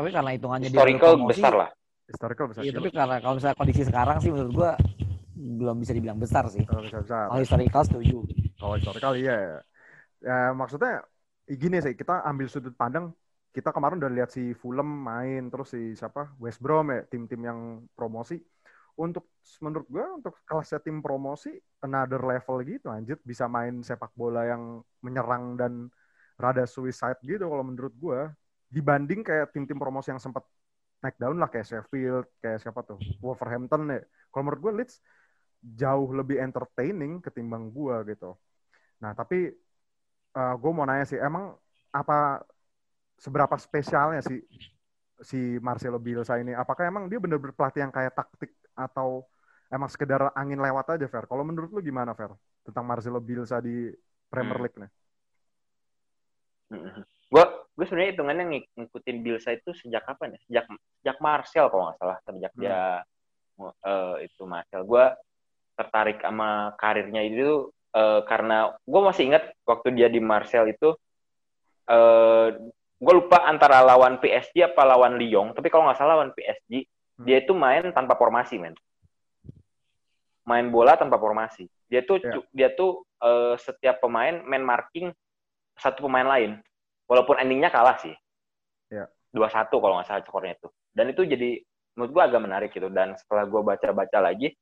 [0.00, 1.68] Tapi karena hitungannya dia Historical promosi, besar lah.
[2.08, 2.60] Historical besar.
[2.64, 4.70] Iya, tapi karena kalau misalnya kondisi sekarang sih menurut gua
[5.36, 6.64] belum bisa dibilang besar sih.
[6.64, 7.24] Kalau besar, besar.
[7.28, 8.18] Kalau historical setuju.
[8.56, 9.60] Kalau historical iya.
[10.24, 11.04] Ya maksudnya
[11.44, 13.12] gini sih, kita ambil sudut pandang
[13.50, 17.58] kita kemarin udah lihat si Fulham main terus si siapa West Brom ya tim-tim yang
[17.98, 18.38] promosi
[18.94, 24.46] untuk menurut gue untuk kelasnya tim promosi another level gitu anjir bisa main sepak bola
[24.46, 25.90] yang menyerang dan
[26.38, 28.20] rada suicide gitu kalau menurut gue
[28.70, 30.46] dibanding kayak tim-tim promosi yang sempat
[31.02, 35.02] naik down lah kayak Sheffield kayak siapa tuh Wolverhampton ya kalau menurut gue Leeds
[35.60, 38.38] jauh lebih entertaining ketimbang gue gitu
[39.02, 39.50] nah tapi
[40.36, 41.56] uh, gue mau nanya sih emang
[41.90, 42.46] apa
[43.18, 44.40] seberapa spesialnya sih
[45.20, 46.56] si Marcelo Bielsa ini?
[46.56, 49.28] Apakah emang dia bener-bener pelatih yang kayak taktik atau
[49.68, 51.28] emang sekedar angin lewat aja, Fer?
[51.28, 52.32] Kalau menurut lu gimana, Fer?
[52.64, 53.92] Tentang Marcelo Bielsa di
[54.32, 54.64] Premier hmm.
[54.64, 54.90] League nih?
[57.74, 60.40] Gue sebenarnya hitungannya ng ngikutin Bielsa itu sejak kapan ya?
[60.48, 60.64] Sejak
[61.00, 62.60] sejak Marcel kalau nggak salah, sejak hmm.
[62.60, 62.78] dia
[63.60, 64.84] uh, itu Marcel.
[64.84, 65.04] Gue
[65.80, 70.92] tertarik sama karirnya itu uh, karena gue masih ingat waktu dia di Marcel itu
[71.88, 72.48] uh,
[73.00, 77.24] gue lupa antara lawan PSG apa lawan Lyon tapi kalau nggak salah lawan PSG hmm.
[77.24, 78.76] dia itu main tanpa formasi men
[80.44, 82.44] main bola tanpa formasi dia tuh yeah.
[82.52, 85.08] dia tuh uh, setiap pemain main marking
[85.80, 86.60] satu pemain lain
[87.10, 88.14] walaupun endingnya kalah sih
[88.94, 89.10] yeah.
[89.34, 91.50] dua satu kalau nggak salah skornya itu dan itu jadi
[91.98, 94.54] menurut gue agak menarik gitu dan setelah gue baca-baca lagi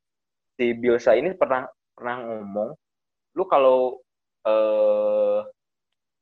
[0.57, 2.73] si Bielsa ini pernah pernah ngomong
[3.37, 4.01] lu kalau
[4.49, 5.45] uh,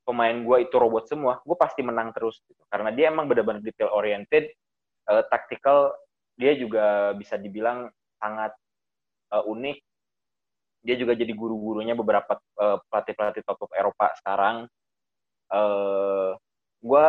[0.07, 2.63] pemain gue itu robot semua, gue pasti menang terus gitu.
[2.71, 4.47] Karena dia emang benar-benar detail oriented,
[5.11, 5.91] uh, tactical,
[6.39, 7.91] dia juga bisa dibilang
[8.23, 8.55] sangat
[9.35, 9.77] uh, unik.
[10.87, 14.71] Dia juga jadi guru-gurunya beberapa uh, pelatih-pelatih top top Eropa sekarang.
[15.47, 16.35] Uh,
[16.83, 17.07] gue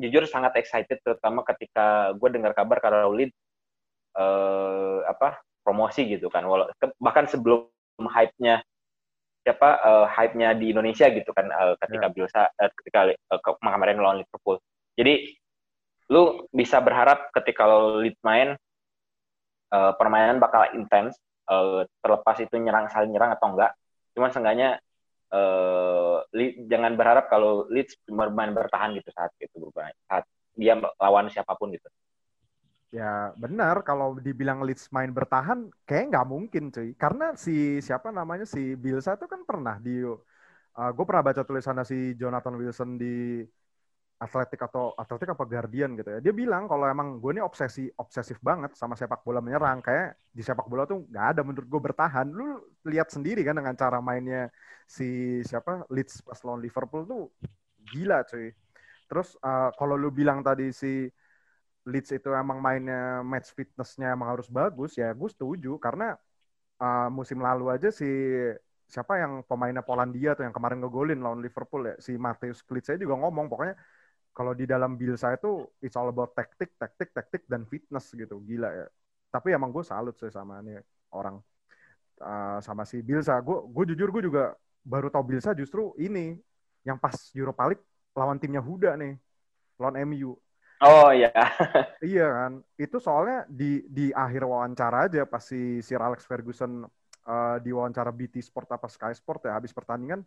[0.00, 3.36] jujur sangat excited terutama ketika gue dengar kabar kalau Leeds
[4.16, 6.44] uh, apa promosi gitu kan.
[6.46, 8.62] Walau, bahkan sebelum hype-nya
[9.42, 12.14] siapa uh, hype-nya di Indonesia gitu kan uh, ketika yeah.
[12.14, 14.62] Bielsa uh, ketika uh, kemarin lawan Liverpool.
[14.94, 15.34] Jadi
[16.12, 18.54] lu bisa berharap ketika lo lead main
[19.72, 21.16] uh, permainan bakal intens
[21.48, 23.72] uh, terlepas itu nyerang saling nyerang atau enggak.
[24.12, 24.76] Cuman seenggaknya
[25.32, 26.11] uh,
[26.68, 30.24] jangan berharap kalau Leeds bermain bertahan gitu saat itu bermain saat
[30.56, 31.88] dia lawan siapa pun gitu.
[32.92, 36.92] Ya benar kalau dibilang Leeds main bertahan kayak nggak mungkin cuy.
[36.96, 41.84] Karena si siapa namanya si Bilsa itu kan pernah di uh, gue pernah baca tulisannya
[41.88, 43.44] si Jonathan Wilson di
[44.22, 46.18] Atletik atau Atletik apa Guardian gitu ya.
[46.22, 49.82] Dia bilang kalau emang gue ini obsesi obsesif banget sama sepak bola menyerang.
[49.82, 52.26] Kayak di sepak bola tuh nggak ada menurut gue bertahan.
[52.30, 54.46] Lu lihat sendiri kan dengan cara mainnya
[54.86, 57.22] si siapa Leeds pas lawan Liverpool tuh
[57.90, 58.54] gila cuy.
[59.10, 61.10] Terus uh, kalau lu bilang tadi si
[61.82, 66.14] Leeds itu emang mainnya match fitnessnya emang harus bagus ya gue setuju karena
[66.78, 68.06] uh, musim lalu aja si
[68.86, 73.18] siapa yang pemainnya Polandia tuh yang kemarin ngegolin lawan Liverpool ya si Mateus Klitsch juga
[73.18, 73.74] ngomong pokoknya
[74.32, 78.40] kalau di dalam bil saya itu it's all about taktik taktik taktik dan fitness gitu
[78.42, 78.86] gila ya
[79.28, 80.76] tapi emang gue salut sih sama ini
[81.12, 81.40] orang
[82.20, 86.36] uh, sama si Bilsa gue gue jujur gue juga baru tau Bilsa justru ini
[86.82, 87.84] yang pas Europa League
[88.16, 89.16] lawan timnya Huda nih
[89.78, 90.36] lawan MU
[90.82, 91.30] Oh iya.
[92.02, 92.52] iya kan.
[92.74, 98.10] Itu soalnya di di akhir wawancara aja pas si Sir Alex Ferguson uh, di wawancara
[98.10, 100.26] BT Sport apa Sky Sport ya habis pertandingan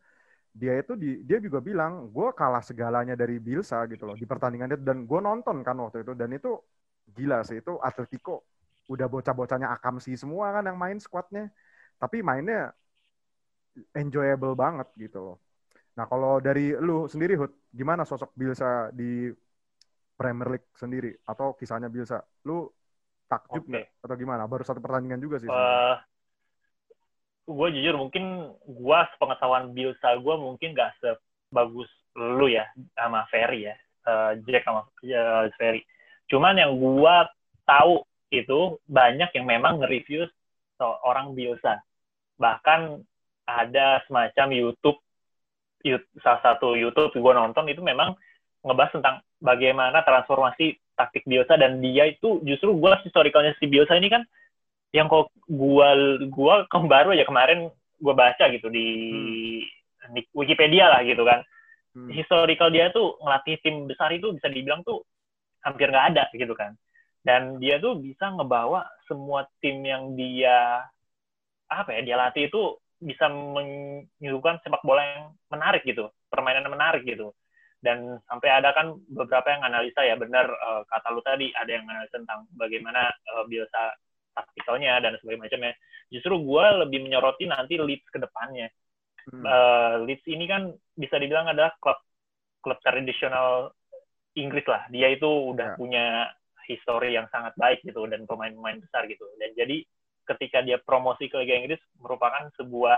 [0.56, 4.72] dia itu di, dia juga bilang gue kalah segalanya dari Bilsa gitu loh di pertandingan
[4.72, 6.56] itu dan gue nonton kan waktu itu dan itu
[7.12, 8.48] gila sih itu Atletico
[8.88, 11.52] udah bocah-bocahnya akam sih semua kan yang main squadnya
[12.00, 12.72] tapi mainnya
[13.96, 15.38] enjoyable banget gitu loh.
[15.96, 19.32] Nah kalau dari lu sendiri Hud, gimana sosok Bilsa di
[20.16, 22.24] Premier League sendiri atau kisahnya Bielsa?
[22.48, 22.68] Lu
[23.28, 24.04] takjub nggak okay.
[24.04, 24.44] atau gimana?
[24.48, 25.52] Baru satu pertandingan juga sih.
[25.52, 26.00] Uh,
[27.46, 33.76] gue jujur mungkin gue sepengetahuan Bielsa gue mungkin gak sebagus lu ya sama Ferry ya,
[34.08, 35.84] uh, Jack sama uh, Ferry.
[36.32, 37.16] Cuman yang gue
[37.68, 38.02] tahu
[38.34, 40.26] itu banyak yang memang nge-review
[40.80, 41.84] seorang Bielsa.
[42.40, 43.04] Bahkan
[43.46, 44.98] ada semacam YouTube,
[45.86, 48.18] YouTube salah satu YouTube gue nonton itu memang
[48.66, 54.10] ngebahas tentang bagaimana transformasi taktik Biosa dan dia itu justru gue historikalnya si Biosa ini
[54.10, 54.26] kan
[54.96, 55.90] yang kok gue
[56.32, 56.56] gue
[56.88, 57.68] baru aja kemarin
[58.00, 60.16] gue baca gitu di, hmm.
[60.16, 61.44] di Wikipedia lah gitu kan
[62.00, 62.10] hmm.
[62.16, 65.04] historical dia tuh ngelatih tim besar itu bisa dibilang tuh
[65.68, 66.80] hampir nggak ada gitu kan
[67.26, 70.86] dan dia tuh bisa ngebawa semua tim yang dia
[71.68, 77.04] apa ya dia latih itu bisa menyuguhkan sepak bola yang menarik gitu permainan yang menarik
[77.04, 77.34] gitu
[77.84, 81.86] dan sampai ada kan beberapa yang analisa ya benar uh, kata lu tadi ada yang
[81.86, 83.82] analisa tentang bagaimana uh, biasa
[84.36, 85.74] taktikalnya dan sebagainya macamnya
[86.12, 88.68] justru gue lebih menyoroti nanti Leeds ke depannya
[89.32, 89.44] hmm.
[89.48, 91.98] uh, Leeds ini kan bisa dibilang adalah klub
[92.60, 93.72] klub tradisional
[94.36, 95.80] Inggris lah dia itu udah yeah.
[95.80, 96.06] punya
[96.68, 99.24] history yang sangat baik gitu dan pemain-pemain besar gitu.
[99.38, 99.86] Dan jadi
[100.26, 102.98] ketika dia promosi ke Liga Inggris merupakan sebuah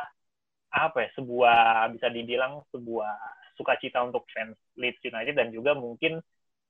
[0.68, 3.12] apa ya, sebuah bisa dibilang sebuah
[3.60, 6.24] sukacita untuk fans Leeds United dan juga mungkin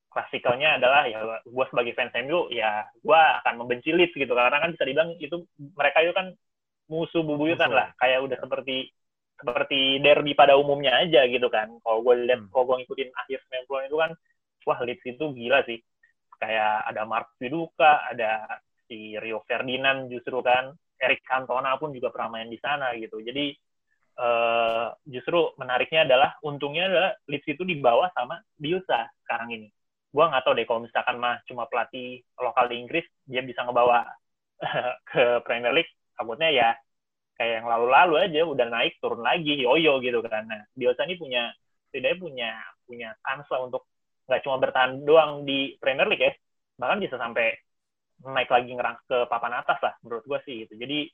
[0.08, 4.34] klasikalnya adalah ya gue sebagai fans MU ya gue akan membenci Leeds gitu.
[4.34, 6.34] Karena kan bisa dibilang itu mereka itu kan
[6.90, 7.94] musuh bubuyutan lah.
[8.00, 8.90] Kayak udah seperti
[9.38, 11.70] seperti derby pada umumnya aja gitu kan.
[11.84, 12.52] Kalau gue lihat hmm.
[12.52, 13.40] kalau gue ngikutin akhir
[13.70, 14.12] 90 itu kan
[14.68, 15.80] wah Leeds itu gila sih.
[16.38, 20.74] Kayak ada Mark Viduka ada si Rio Ferdinand justru kan.
[20.98, 23.22] Eric Cantona pun juga pernah main di sana gitu.
[23.22, 23.54] Jadi
[24.18, 29.70] uh, justru menariknya adalah untungnya adalah Leeds itu dibawa sama Bielsa sekarang ini
[30.08, 34.08] gue nggak tahu deh kalau misalkan mah cuma pelatih lokal di Inggris dia bisa ngebawa
[35.12, 36.70] ke Premier League takutnya ya
[37.38, 41.54] kayak yang lalu-lalu aja udah naik turun lagi yoyo gitu nah Bielsa ini punya
[41.94, 43.86] tidak punya punya kans lah untuk
[44.28, 46.34] nggak cuma bertahan doang di Premier League ya
[46.78, 47.58] bahkan bisa sampai
[48.26, 50.74] naik lagi ngerang ke papan atas lah menurut gue sih gitu.
[50.78, 51.10] Jadi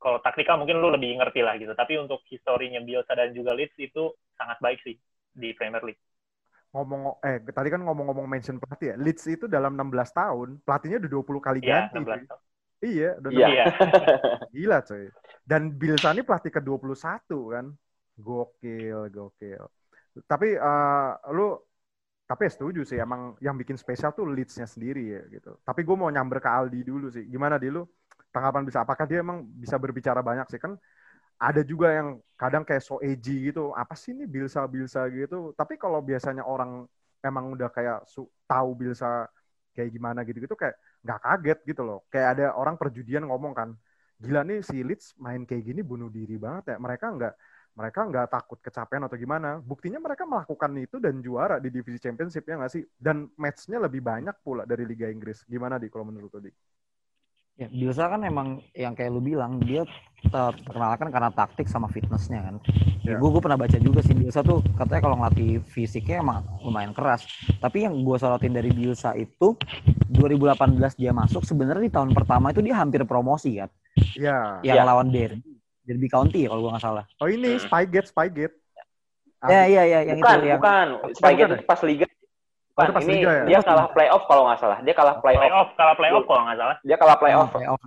[0.00, 1.72] kalau taktikal mungkin lu lebih ngerti lah gitu.
[1.72, 4.96] Tapi untuk historinya Bielsa dan juga Leeds itu sangat baik sih
[5.32, 6.00] di Premier League
[6.70, 11.10] ngomong eh tadi kan ngomong-ngomong mention pelatih ya Leeds itu dalam 16 tahun pelatihnya udah
[11.10, 12.42] 20 kali iya, ganti 16 tahun.
[12.80, 13.64] iya udah iya.
[14.54, 15.10] gila coy
[15.50, 17.66] dan Bielsa ini pelatih ke 21 kan.
[18.14, 19.64] Gokil gokil.
[20.30, 21.58] Tapi uh, lu
[22.30, 25.58] tapi ya setuju sih emang yang bikin spesial tuh Leeds-nya sendiri ya gitu.
[25.66, 27.26] Tapi gue mau nyamber ke Aldi dulu sih.
[27.26, 27.82] Gimana di lu?
[28.30, 30.62] Tanggapan bisa apakah dia emang bisa berbicara banyak sih?
[30.62, 30.78] Kan
[31.40, 35.56] ada juga yang kadang kayak so edgy gitu apa sih ini bilsa bilsa gitu?
[35.56, 36.84] Tapi kalau biasanya orang
[37.24, 39.24] emang udah kayak su tahu bilsa
[39.72, 41.98] kayak gimana gitu gitu kayak nggak kaget gitu loh.
[42.12, 43.70] Kayak ada orang perjudian ngomong kan
[44.20, 46.76] gila nih si Leeds main kayak gini bunuh diri banget ya.
[46.76, 47.34] Mereka nggak
[47.78, 49.48] mereka nggak takut kecapean atau gimana.
[49.64, 52.84] Buktinya mereka melakukan itu dan juara di divisi championship ya nggak sih?
[53.00, 55.40] Dan matchnya lebih banyak pula dari Liga Inggris.
[55.48, 56.52] Gimana di kalau menurut tadi
[57.60, 59.84] Ya, Bielsa kan emang yang kayak lu bilang dia
[60.32, 62.56] terkenalkan karena taktik sama fitnessnya kan.
[63.04, 63.20] Ya.
[63.20, 67.28] Gue gue pernah baca juga sih Bielsa tuh katanya kalau ngelatih fisiknya emang lumayan keras.
[67.60, 69.60] Tapi yang gue sorotin dari Bielsa itu
[70.08, 70.56] 2018
[70.96, 73.68] dia masuk sebenarnya di tahun pertama itu dia hampir promosi kan.
[74.16, 74.64] Iya.
[74.64, 74.88] Yang ya.
[74.88, 75.52] lawan Derby,
[75.84, 77.04] Derby County ya kalau gue nggak salah.
[77.20, 78.56] Oh ini Spygate Spygate.
[79.52, 80.86] Ya iya iya yang bukan, itu yang bukan.
[81.12, 82.08] Spygate itu pas liga
[82.74, 83.44] Bukan, pas ini ya?
[83.44, 84.78] dia kalah playoff kalau nggak salah.
[84.80, 85.42] Dia kalah playoff.
[85.42, 86.76] Playoff, kalah playoff kalau nggak salah.
[86.86, 87.48] Dia kalah playoff.
[87.50, 87.80] Oh, playoff.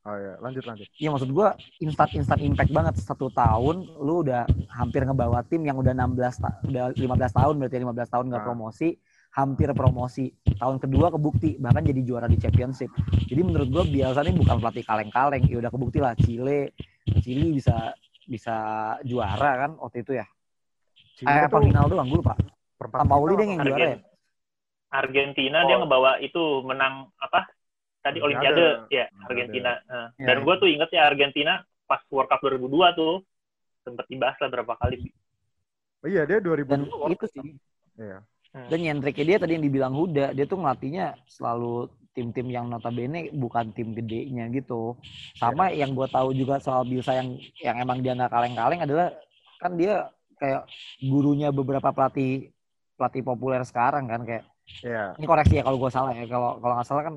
[0.00, 0.88] Oh iya, lanjut lanjut.
[0.96, 5.76] Iya maksud gua instant instant impact banget satu tahun lu udah hampir ngebawa tim yang
[5.76, 7.04] udah 16 ta udah 15
[7.36, 8.48] tahun berarti 15 tahun nggak nah.
[8.48, 8.88] promosi,
[9.36, 10.32] hampir promosi.
[10.56, 12.88] Tahun kedua kebukti bahkan jadi juara di championship.
[13.28, 16.72] Jadi menurut gua biasanya bukan pelatih kaleng-kaleng, ya udah kebukti lah Chile
[17.20, 17.92] Chile bisa
[18.24, 18.56] bisa
[19.04, 20.24] juara kan waktu itu ya.
[21.20, 22.34] Chile eh, apa final doang gue lupa.
[22.80, 23.98] Perempat Pauli deh yang juara ya.
[24.90, 25.66] Argentina oh.
[25.66, 27.46] dia ngebawa itu menang apa
[28.02, 29.78] tadi Olimpiade ya Argentina.
[29.86, 30.44] Nah, ya, dan ya.
[30.44, 33.14] gue tuh inget ya Argentina pas World Cup 2002 tuh
[33.86, 35.10] sempat dibahas lah berapa kali.
[36.00, 36.68] Oh iya dia 2002.
[36.68, 36.80] Dan
[37.12, 37.40] itu sih.
[38.00, 38.18] Iya.
[38.50, 38.66] Hmm.
[38.66, 43.70] Dan nyentriknya dia tadi yang dibilang Huda, dia tuh ngelatihnya selalu tim-tim yang notabene bukan
[43.70, 44.98] tim gedenya gitu.
[45.38, 45.86] Sama ya.
[45.86, 49.14] yang gue tahu juga soal Bielsa yang yang emang dia nggak kaleng-kaleng adalah
[49.62, 50.66] kan dia kayak
[51.04, 52.50] gurunya beberapa pelatih
[52.96, 54.44] pelatih populer sekarang kan kayak
[54.80, 55.12] Yeah.
[55.18, 56.24] Ini koreksi ya kalau gue salah ya.
[56.24, 57.14] Kalau kalau nggak salah kan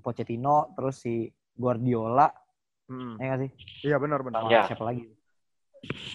[0.00, 2.30] Pochettino terus si Guardiola.
[2.88, 3.18] Hmm.
[3.20, 3.50] Ya nggak sih?
[3.86, 4.46] Iya benar benar.
[4.48, 4.64] Ya.
[4.70, 5.04] Siapa lagi?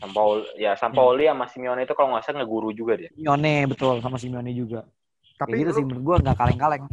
[0.02, 1.32] Sampaoli ya Sampaoli ya.
[1.32, 3.10] sama Simeone itu kalau nggak salah ngeguru juga dia.
[3.14, 4.88] Simeone betul sama Simeone juga.
[5.38, 6.84] Tapi Kayak gitu sih menurut gue nggak kaleng-kaleng.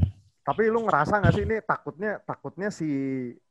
[0.45, 2.88] Tapi lu ngerasa nggak sih ini takutnya takutnya si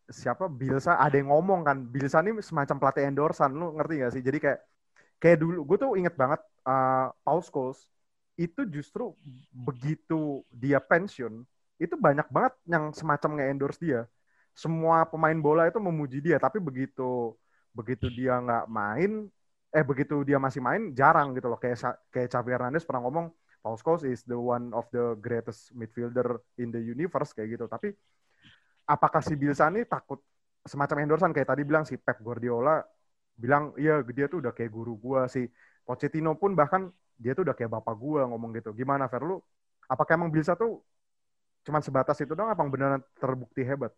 [0.08, 4.24] siapa Bilsa ada yang ngomong kan Bilsa ini semacam pelatih endorsan lu ngerti gak sih
[4.24, 4.60] jadi kayak
[5.20, 7.84] kayak dulu gue tuh inget banget uh, Paul Scholes
[8.38, 9.18] itu justru
[9.50, 11.42] begitu dia pensiun
[11.78, 14.02] itu banyak banget yang semacam nge-endorse dia.
[14.58, 17.38] Semua pemain bola itu memuji dia, tapi begitu
[17.74, 19.30] begitu dia nggak main,
[19.70, 21.60] eh begitu dia masih main jarang gitu loh.
[21.62, 23.30] Kayak kayak Xavi Hernandez pernah ngomong
[23.62, 27.70] Paul Scholes is the one of the greatest midfielder in the universe kayak gitu.
[27.70, 27.94] Tapi
[28.90, 30.18] apakah si Bielsa ini takut
[30.66, 32.82] semacam endorsan kayak tadi bilang si Pep Guardiola
[33.38, 35.46] bilang iya dia tuh udah kayak guru gua si
[35.86, 38.70] Pochettino pun bahkan dia tuh udah kayak bapak gue ngomong gitu.
[38.78, 39.42] Gimana Fer lu?
[39.90, 40.82] Apakah emang bisa tuh
[41.66, 43.92] cuman sebatas itu dong apa beneran terbukti hebat?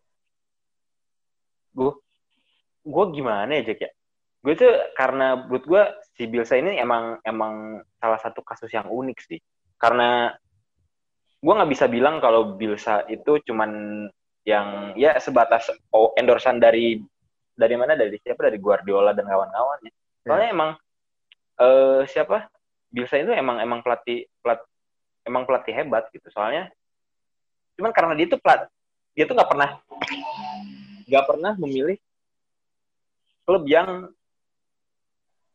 [1.75, 1.93] Gue
[2.81, 3.91] gue gimana ya Jack ya?
[4.39, 5.83] Gue tuh karena menurut gue
[6.15, 9.39] si Bilsa ini emang emang salah satu kasus yang unik sih.
[9.75, 10.31] Karena
[11.39, 13.71] gue nggak bisa bilang kalau Bilsa itu cuman
[14.47, 17.03] yang ya sebatas oh, endorsan dari
[17.53, 19.91] dari mana dari siapa dari Guardiola dan kawan-kawannya.
[20.23, 20.55] Soalnya yeah.
[20.55, 20.71] emang
[21.59, 22.47] uh, siapa
[22.89, 24.61] Bielsa itu emang emang pelatih pelat
[25.25, 26.25] emang pelatih hebat gitu.
[26.33, 26.73] Soalnya
[27.77, 28.65] cuman karena dia tuh plat
[29.13, 29.69] dia tuh nggak pernah
[31.09, 31.97] nggak pernah memilih
[33.45, 34.09] klub yang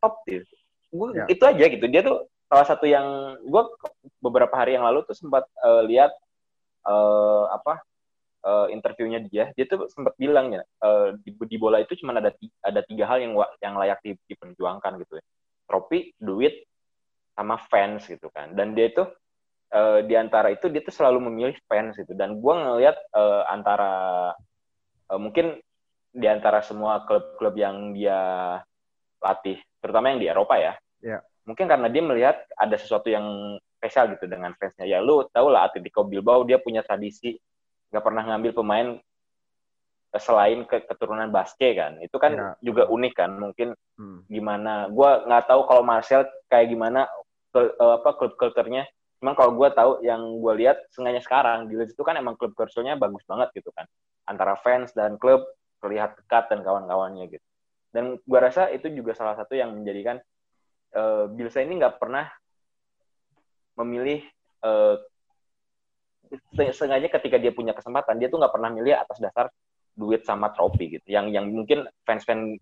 [0.02, 0.54] top gitu.
[0.94, 1.26] Gue Ya.
[1.26, 1.86] itu aja gitu.
[1.90, 3.62] Dia tuh salah satu yang gue
[4.22, 6.14] beberapa hari yang lalu tuh sempat eh, lihat
[6.86, 7.82] eh, apa
[8.46, 9.50] eh, interviewnya dia.
[9.58, 13.10] Dia tuh sempat bilang ya eh, di, di bola itu cuma ada ti- ada tiga
[13.10, 15.24] hal yang yang layak di- diperjuangkan gitu ya.
[15.66, 16.62] Trofi duit
[17.34, 19.02] sama fans gitu kan dan dia itu
[19.70, 23.92] eh, di antara itu dia tuh selalu memilih fans gitu dan gue ngelihat eh, antara
[25.10, 25.58] eh, mungkin
[26.14, 28.14] di antara semua klub-klub yang dia
[29.18, 31.20] latih terutama yang di Eropa ya Iya.
[31.44, 33.26] mungkin karena dia melihat ada sesuatu yang
[33.76, 37.36] spesial gitu dengan fansnya ya lu tau lah Atletico Bilbao dia punya tradisi
[37.92, 38.88] nggak pernah ngambil pemain
[40.14, 42.48] selain ke keturunan Basque kan itu kan Iya.
[42.62, 44.22] juga unik kan mungkin Hmm.
[44.26, 47.06] gimana gue nggak tahu kalau Marcel kayak gimana
[47.62, 48.84] eh, apa klub culture-nya.
[49.22, 52.52] Cuman kalau gue tahu yang gue lihat sengaja sekarang di Leeds itu kan emang klub
[52.52, 53.86] culture-nya bagus banget gitu kan.
[54.28, 55.44] Antara fans dan klub
[55.80, 57.46] terlihat dekat dan kawan-kawannya gitu.
[57.94, 60.18] Dan gue rasa itu juga salah satu yang menjadikan
[60.92, 62.26] eh, Bielsa ini nggak pernah
[63.78, 64.22] memilih
[64.64, 64.96] eh,
[66.54, 69.46] se- sengaja ketika dia punya kesempatan dia tuh nggak pernah milih atas dasar
[69.94, 71.06] duit sama trofi gitu.
[71.06, 72.58] Yang yang mungkin fans-fans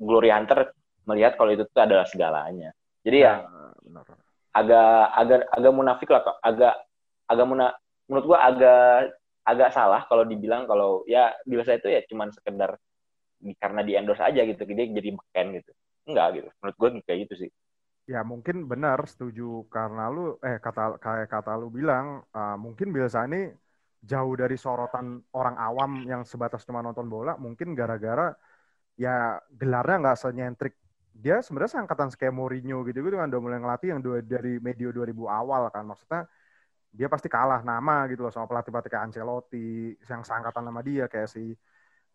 [0.00, 0.72] Glory Hunter
[1.04, 2.72] melihat kalau itu tuh adalah segalanya
[3.06, 4.06] jadi ya Ya, benar.
[4.50, 6.74] agak agak agak munafik lah kok agak
[7.30, 7.66] agak muna
[8.10, 9.14] menurut gua agak
[9.46, 12.70] agak salah kalau dibilang kalau ya biasa itu ya cuman sekedar
[13.40, 15.72] di- karena di endorse aja gitu dia jadi beken gitu.
[16.10, 17.50] Enggak gitu menurut gua kayak gitu sih.
[18.12, 19.42] Ya mungkin benar setuju.
[19.74, 23.36] Karena lu eh kata kayak kata lu bilang uh, mungkin Bielsa ini
[24.10, 25.06] jauh dari sorotan
[25.38, 28.22] orang awam yang sebatas cuma nonton bola mungkin gara-gara
[29.04, 29.10] ya
[29.60, 30.74] gelarnya nggak senyentrik
[31.20, 34.88] dia sebenarnya seangkatan kayak Mourinho gitu gitu kan udah mulai ngelatih yang dua, dari medio
[34.88, 36.24] 2000 awal kan maksudnya
[36.90, 41.28] dia pasti kalah nama gitu loh sama pelatih-pelatih kayak Ancelotti yang seangkatan sama dia kayak
[41.28, 41.52] si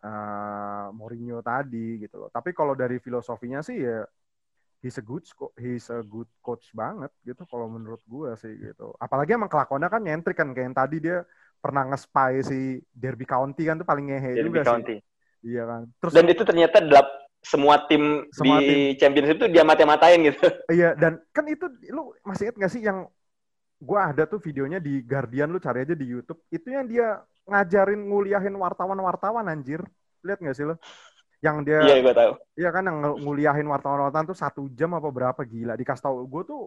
[0.03, 4.03] uh, Mourinho tadi gitu loh tapi kalau dari filosofinya sih ya
[4.85, 5.25] he's a good
[5.57, 8.93] he's a good coach banget gitu kalau menurut gue sih gitu.
[9.01, 11.25] Apalagi emang kelakuannya kan nyentrik kan kayak yang tadi dia
[11.57, 12.59] pernah nge-spy si
[12.93, 15.01] Derby County kan tuh paling ngehe Derby juga County.
[15.01, 15.01] sih.
[15.49, 15.81] Iya kan.
[15.97, 20.41] Terus dan itu ternyata delap semua tim Semua di championship itu dia mata-matain gitu.
[20.73, 23.05] Iya dan kan itu lu masih inget gak sih yang
[23.77, 26.41] gue ada tuh videonya di Guardian lu cari aja di YouTube.
[26.49, 29.85] Itu yang dia ngajarin nguliahin wartawan-wartawan anjir.
[30.25, 30.73] Lihat gak sih lu?
[31.45, 32.31] Yang dia iya gua tahu.
[32.57, 35.77] Iya kan yang nguliahin wartawan-wartawan tuh satu jam apa berapa gila.
[35.77, 36.63] Dikasih tahu gue tuh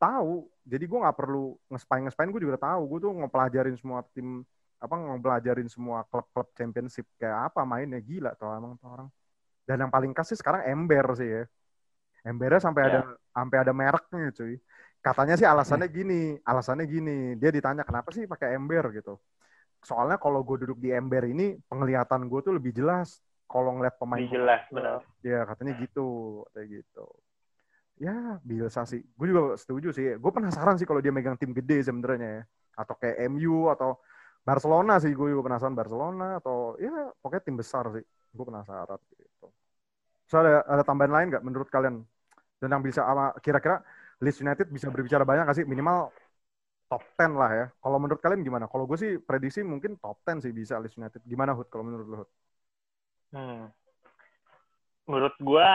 [0.00, 0.48] tahu.
[0.64, 2.82] Jadi gue nggak perlu ngespain ngespain gue juga tahu.
[2.88, 4.40] Gue tuh ngepelajarin semua tim
[4.80, 8.00] apa ngepelajarin semua klub-klub championship kayak apa mainnya.
[8.00, 9.12] Gila tuh emang tuh orang
[9.66, 11.42] dan yang paling kasih sekarang ember sih ya.
[12.22, 13.00] Embernya sampai ada
[13.34, 14.54] sampai ada mereknya cuy.
[15.02, 17.34] Katanya sih alasannya gini alasannya gini.
[17.34, 18.94] Dia ditanya kenapa sih pakai ember?
[18.94, 19.18] gitu.
[19.82, 23.18] Soalnya kalau gue duduk di ember ini penglihatan gue tuh lebih jelas
[23.50, 25.02] kalau ngeliat pemain Lebih jelas, benar.
[25.20, 27.06] Ya katanya gitu, kayak gitu.
[28.00, 30.16] Ya Bielsa sih, gue juga setuju sih.
[30.16, 32.42] Gue penasaran sih kalau dia megang tim gede sebenarnya ya,
[32.78, 34.00] atau kayak MU atau
[34.42, 38.04] Barcelona sih, gue juga penasaran Barcelona atau ya pokoknya tim besar sih.
[38.32, 38.98] Gue penasaran.
[39.12, 39.31] gitu.
[40.32, 42.08] So ada, ada tambahan lain nggak menurut kalian
[42.56, 43.04] tentang bisa
[43.44, 43.84] kira-kira
[44.16, 46.08] Leeds United bisa berbicara banyak nggak sih minimal
[46.88, 47.66] top 10 lah ya.
[47.76, 48.64] Kalau menurut kalian gimana?
[48.64, 51.20] Kalau gue sih prediksi mungkin top 10 sih bisa Leeds United.
[51.28, 52.30] Gimana Hud kalau menurut lu Hud?
[53.36, 53.68] Hmm.
[55.04, 55.68] Menurut gua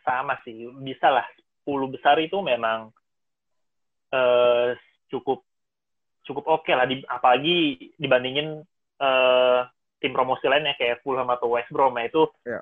[0.00, 1.28] sama sih, bisa lah.
[1.68, 2.88] 10 besar itu memang
[4.16, 4.80] eh,
[5.12, 5.44] cukup
[6.24, 8.64] cukup oke lah, di, apalagi dibandingin
[8.96, 9.60] eh,
[10.00, 12.60] tim promosi lainnya kayak Fulham atau West Brom ya itu Iya.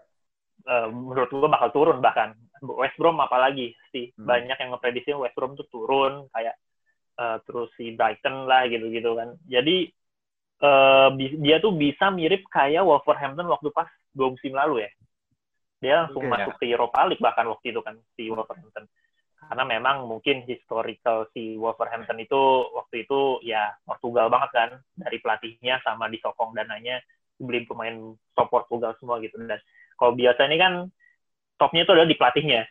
[0.66, 4.26] Eh, menurut gua bakal turun bahkan West Brom apalagi sih Hmm.
[4.26, 6.58] banyak yang ngeprediksi West Brom tuh turun kayak
[7.18, 9.92] eh, terus si Brighton lah gitu-gitu kan jadi
[11.14, 14.90] bi- dia tuh bisa mirip kayak Wolverhampton waktu pas dua musim lalu ya.
[15.78, 16.34] Dia langsung Oke.
[16.34, 18.90] masuk ke Europa League bahkan waktu itu kan si Wolverhampton.
[19.38, 25.78] Karena memang mungkin historical si Wolverhampton itu waktu itu ya Portugal banget kan dari pelatihnya
[25.86, 26.98] sama disokong dananya
[27.38, 29.62] beli pemain top Portugal semua gitu dan
[29.98, 30.72] kalau biasa ini kan
[31.58, 32.62] topnya itu adalah di pelatihnya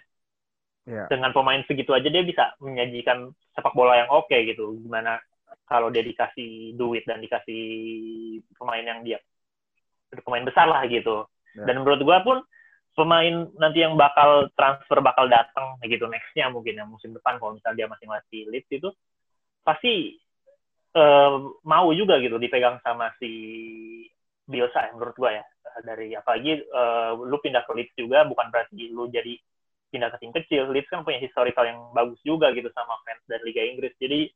[0.87, 1.03] Ya.
[1.11, 4.79] dengan pemain segitu aja dia bisa menyajikan sepak bola yang oke gitu.
[4.79, 5.19] Gimana
[5.67, 7.59] kalau dia dikasih duit dan dikasih
[8.55, 9.19] pemain yang dia
[10.23, 11.27] pemain besar lah gitu.
[11.59, 11.67] Ya.
[11.67, 12.39] Dan menurut gua pun
[12.95, 17.83] pemain nanti yang bakal transfer bakal datang gitu nextnya mungkin yang musim depan kalau misalnya
[17.83, 18.89] dia masih ngelatih Leeds itu
[19.67, 20.15] pasti
[20.95, 21.33] eh,
[21.67, 23.29] mau juga gitu dipegang sama si
[24.47, 25.43] Bielsa ya, menurut gua ya
[25.83, 29.37] dari apalagi eh, lu pindah ke Leeds juga bukan berarti lu jadi
[29.91, 30.63] pindah ke tim kecil.
[30.71, 33.95] Leeds kan punya historical yang bagus juga gitu sama fans dari Liga Inggris.
[33.95, 34.27] Jadi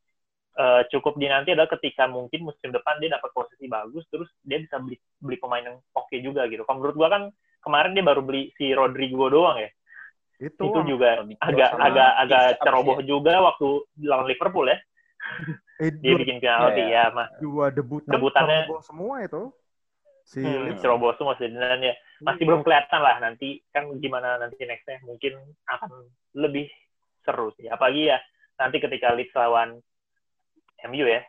[0.58, 4.80] uh, cukup dinanti adalah ketika mungkin musim depan dia dapat posisi bagus terus dia bisa
[4.80, 6.64] beli beli pemain yang oke okay juga gitu.
[6.64, 7.24] Kalau menurut gua kan
[7.62, 9.72] kemarin dia baru beli si Rodrigo doang ya.
[10.42, 13.06] Itu, itu juga agak agak agak ceroboh ya.
[13.06, 13.68] juga waktu
[14.02, 14.80] lawan Liverpool ya.
[15.82, 17.26] Eh, dia bikin penalti ya, ya mah.
[17.42, 19.50] Dua debut debutannya semua itu.
[20.24, 24.62] Si hmm, ceroboh semua sih dan ya masih belum kelihatan lah nanti kan gimana nanti
[24.62, 26.08] nextnya mungkin akan
[26.38, 26.70] lebih
[27.26, 28.18] seru sih apalagi ya
[28.62, 29.82] nanti ketika Leeds lawan
[30.86, 31.22] MU ya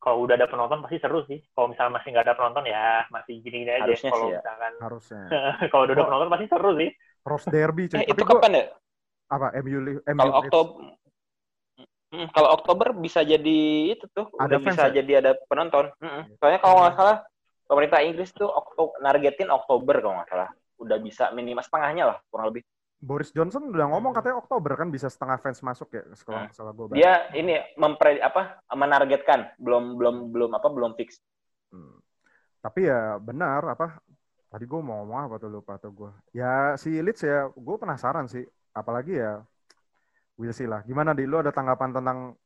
[0.00, 1.44] kalau udah ada penonton pasti seru sih.
[1.52, 3.84] Kalau misalnya masih nggak ada penonton ya masih gini-gini aja.
[3.84, 4.40] Harusnya kalau sih ya.
[4.40, 5.22] misalkan harusnya.
[5.70, 6.90] kalau udah ada penonton pasti seru sih.
[7.20, 7.98] Cross derby cuy.
[8.00, 8.64] Eh, itu gua, kapan ya?
[9.28, 10.96] Apa MU MU Kalau Oktober
[12.10, 14.98] Hmm, kalau Oktober bisa jadi itu tuh, ada udah bisa ya?
[14.98, 15.94] jadi ada penonton.
[16.02, 17.22] Hmm, soalnya kalau nggak salah
[17.70, 20.50] pemerintah Inggris tuh Oktober, nargetin Oktober kalau nggak salah,
[20.82, 22.66] udah bisa minimal setengahnya lah kurang lebih.
[23.00, 26.52] Boris Johnson udah ngomong katanya Oktober kan bisa setengah fans masuk ya kalau hmm.
[26.52, 26.98] salah gue.
[26.98, 31.16] Dia ini mempre apa menargetkan belum belum belum apa belum fix.
[31.72, 31.96] Hmm.
[32.60, 34.04] Tapi ya benar apa
[34.52, 36.12] tadi gue mau ngomong apa tuh lupa tuh gue.
[36.36, 38.44] Ya si Leeds ya gue penasaran sih
[38.76, 39.40] apalagi ya
[40.36, 40.84] we'll see lah.
[40.84, 42.36] Gimana di lu ada tanggapan tentang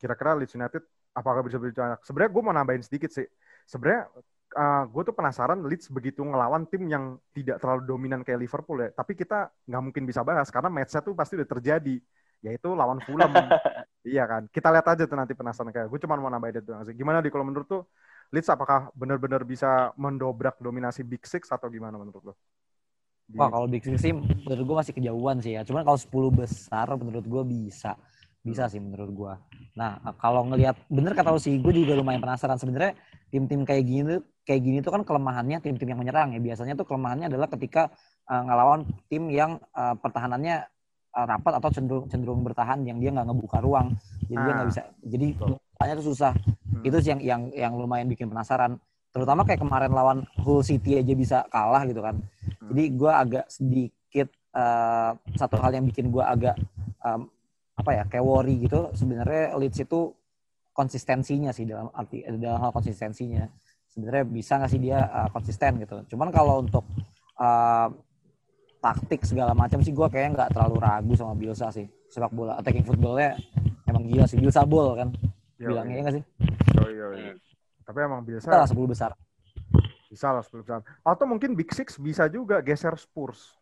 [0.00, 0.80] kira-kira Leeds United
[1.12, 2.00] apakah bisa berbicara?
[2.00, 3.28] Sebenarnya gue mau nambahin sedikit sih.
[3.68, 4.08] Sebenarnya
[4.56, 8.82] uh, ah, gue tuh penasaran Leeds begitu ngelawan tim yang tidak terlalu dominan kayak Liverpool
[8.82, 8.90] ya.
[8.90, 11.96] Tapi kita nggak mungkin bisa bahas karena matchnya tuh pasti udah terjadi.
[12.40, 13.30] Yaitu lawan Fulham.
[14.06, 14.48] iya kan.
[14.48, 15.86] Kita lihat aja tuh nanti penasaran kayak.
[15.92, 16.72] Gue cuma mau nambahin itu.
[16.96, 17.82] Gimana di kalau menurut tuh
[18.30, 22.34] Leeds apakah benar-benar bisa mendobrak dominasi Big Six atau gimana menurut lo?
[23.36, 25.62] Wah kalau Big Six sih menurut gue masih kejauhan sih ya.
[25.66, 27.94] Cuman kalau 10 besar menurut gue bisa.
[28.40, 29.32] Bisa sih menurut gue.
[29.76, 32.96] Nah kalau ngelihat bener kata sih gue juga lumayan penasaran sebenarnya
[33.28, 34.14] tim-tim kayak gini
[34.50, 36.42] kayak gini tuh kan kelemahannya tim-tim yang menyerang ya.
[36.42, 37.86] Biasanya tuh kelemahannya adalah ketika
[38.26, 40.66] uh, ngelawan tim yang uh, pertahanannya
[41.14, 43.94] uh, rapat atau cenderung cenderung bertahan yang dia nggak ngebuka ruang.
[44.26, 44.42] Jadi ah.
[44.42, 44.82] dia nggak bisa.
[45.06, 45.26] Jadi
[45.78, 46.34] tanya tuh susah.
[46.34, 46.82] Hmm.
[46.82, 48.74] Itu sih yang yang yang lumayan bikin penasaran.
[49.14, 52.18] Terutama kayak kemarin lawan Hull City aja bisa kalah gitu kan.
[52.18, 52.74] Hmm.
[52.74, 56.58] Jadi gue agak sedikit uh, satu hal yang bikin gue agak
[57.06, 57.30] um,
[57.78, 58.90] apa ya kayak worry gitu.
[58.98, 60.10] Sebenarnya Leeds itu
[60.74, 63.46] konsistensinya sih dalam arti dalam hal konsistensinya
[63.90, 65.96] sebenarnya bisa nggak sih dia uh, konsisten gitu.
[66.14, 66.86] Cuman kalau untuk
[67.38, 67.88] uh,
[68.80, 72.82] taktik segala macam sih gue kayaknya nggak terlalu ragu sama Bielsa sih sepak bola attacking
[72.82, 73.36] footballnya
[73.84, 75.08] emang gila sih Bielsa ball kan
[75.60, 76.24] yo, bilangnya ya nggak sih?
[76.80, 77.32] Yo, yo, yo.
[77.84, 79.12] Tapi emang Bielsa lah sepuluh besar.
[80.08, 80.80] Bisa lah sepuluh besar.
[81.04, 83.54] Atau mungkin Big Six bisa juga geser Spurs.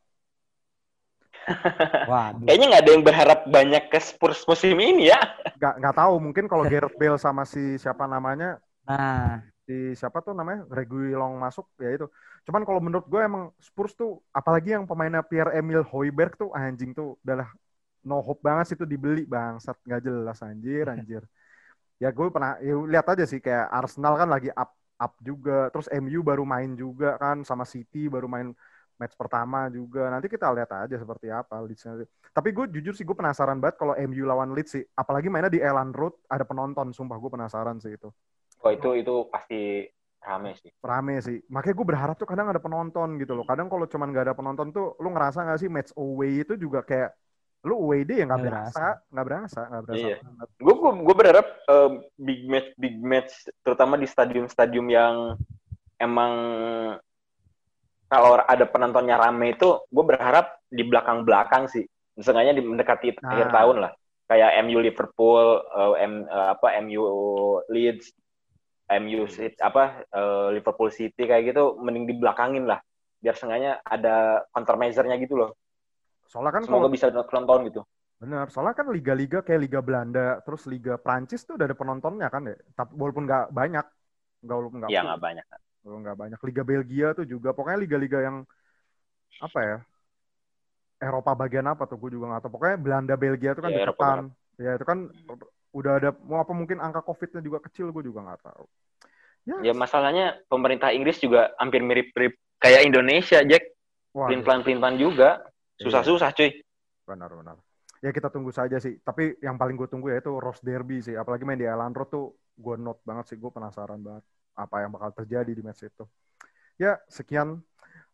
[2.11, 2.47] Waduh.
[2.47, 5.19] Kayaknya nggak ada yang berharap banyak ke Spurs musim ini ya.
[5.59, 6.15] Nggak nggak tahu.
[6.21, 8.61] Mungkin kalau Gareth Bale sama si siapa namanya.
[8.85, 10.65] Nah si siapa tuh namanya?
[10.73, 12.07] Reguilon masuk ya itu.
[12.49, 16.97] Cuman kalau menurut gue emang Spurs tuh apalagi yang pemainnya Pierre Emil Hoiberg tuh anjing
[16.97, 17.53] tuh udahlah
[18.09, 19.77] no hope banget sih tuh dibeli bangsat.
[19.85, 21.23] Nggak jelas anjir anjir.
[21.99, 25.69] ya gue pernah ya, lihat aja sih kayak Arsenal kan lagi up up juga.
[25.69, 28.49] Terus MU baru main juga kan sama City baru main
[28.97, 30.09] match pertama juga.
[30.09, 31.85] Nanti kita lihat aja seperti apa Leeds
[32.33, 34.85] tapi gue jujur sih gue penasaran banget kalau MU lawan Leeds sih.
[34.97, 38.09] Apalagi mainnya di Elan Road ada penonton sumpah gue penasaran sih itu
[38.65, 39.87] Oh itu itu pasti
[40.19, 40.71] rame sih.
[40.83, 41.39] Rame sih.
[41.49, 43.47] Makanya gue berharap tuh kadang ada penonton gitu loh.
[43.47, 46.83] Kadang kalau cuman gak ada penonton tuh, lu ngerasa gak sih match away itu juga
[46.83, 47.15] kayak
[47.67, 49.99] lu away day ya nggak berasa, nggak berasa, nggak berasa.
[49.99, 50.17] Iya.
[50.63, 53.35] Gue gue berharap uh, big match big match
[53.67, 55.35] terutama di stadium-stadium yang
[55.99, 56.33] emang
[58.09, 61.85] kalau ada penontonnya rame itu, gue berharap di belakang-belakang sih.
[62.17, 63.37] Misalnya di mendekati nah.
[63.37, 63.93] akhir tahun lah.
[64.29, 67.05] Kayak MU Liverpool, uh, M, uh, apa MU
[67.69, 68.13] Leeds,
[68.89, 72.81] MU City, apa uh, Liverpool City kayak gitu mending dibelakangin lah
[73.19, 75.51] biar sengaja ada countermeasure-nya gitu loh.
[76.31, 77.83] Soalnya kan semoga kalau, bisa nonton gitu.
[78.19, 82.47] Benar, soalnya kan liga-liga kayak Liga Belanda, terus Liga Prancis tuh udah ada penontonnya kan
[82.47, 82.57] ya.
[82.75, 83.87] Tapi walaupun nggak banyak,
[84.43, 84.91] nggak walaupun nggak.
[84.91, 85.45] Iya nggak banyak.
[85.83, 86.41] Walaupun nggak banyak.
[86.43, 88.37] Liga Belgia tuh juga, pokoknya liga-liga yang
[89.39, 89.79] apa ya?
[90.99, 92.53] Eropa bagian apa tuh gue juga nggak tahu.
[92.59, 94.25] Pokoknya Belanda Belgia tuh kan ya, deketan.
[94.59, 94.99] Ya itu kan
[95.79, 98.67] udah ada mau apa mungkin angka COVID-nya juga kecil gue juga nggak tahu.
[99.47, 103.79] Ya, ya masalahnya pemerintah Inggris juga hampir mirip-mirip kayak Indonesia, Jack.
[104.13, 105.47] Pelin-pelan juga.
[105.79, 106.59] Susah-susah, cuy.
[107.07, 107.57] Benar-benar.
[108.03, 108.99] Ya kita tunggu saja sih.
[109.01, 111.15] Tapi yang paling gue tunggu ya itu Rose Derby sih.
[111.15, 112.27] Apalagi main di Island Road tuh
[112.59, 113.37] gue note banget sih.
[113.39, 114.27] Gue penasaran banget
[114.59, 116.05] apa yang bakal terjadi di match itu.
[116.77, 117.63] Ya sekian.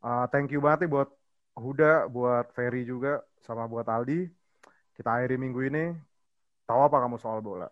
[0.04, 1.08] Uh, thank you banget nih buat
[1.56, 4.28] Huda, buat Ferry juga, sama buat Aldi.
[4.92, 5.84] Kita akhiri minggu ini.
[6.64, 7.68] Tahu apa kamu soal bola?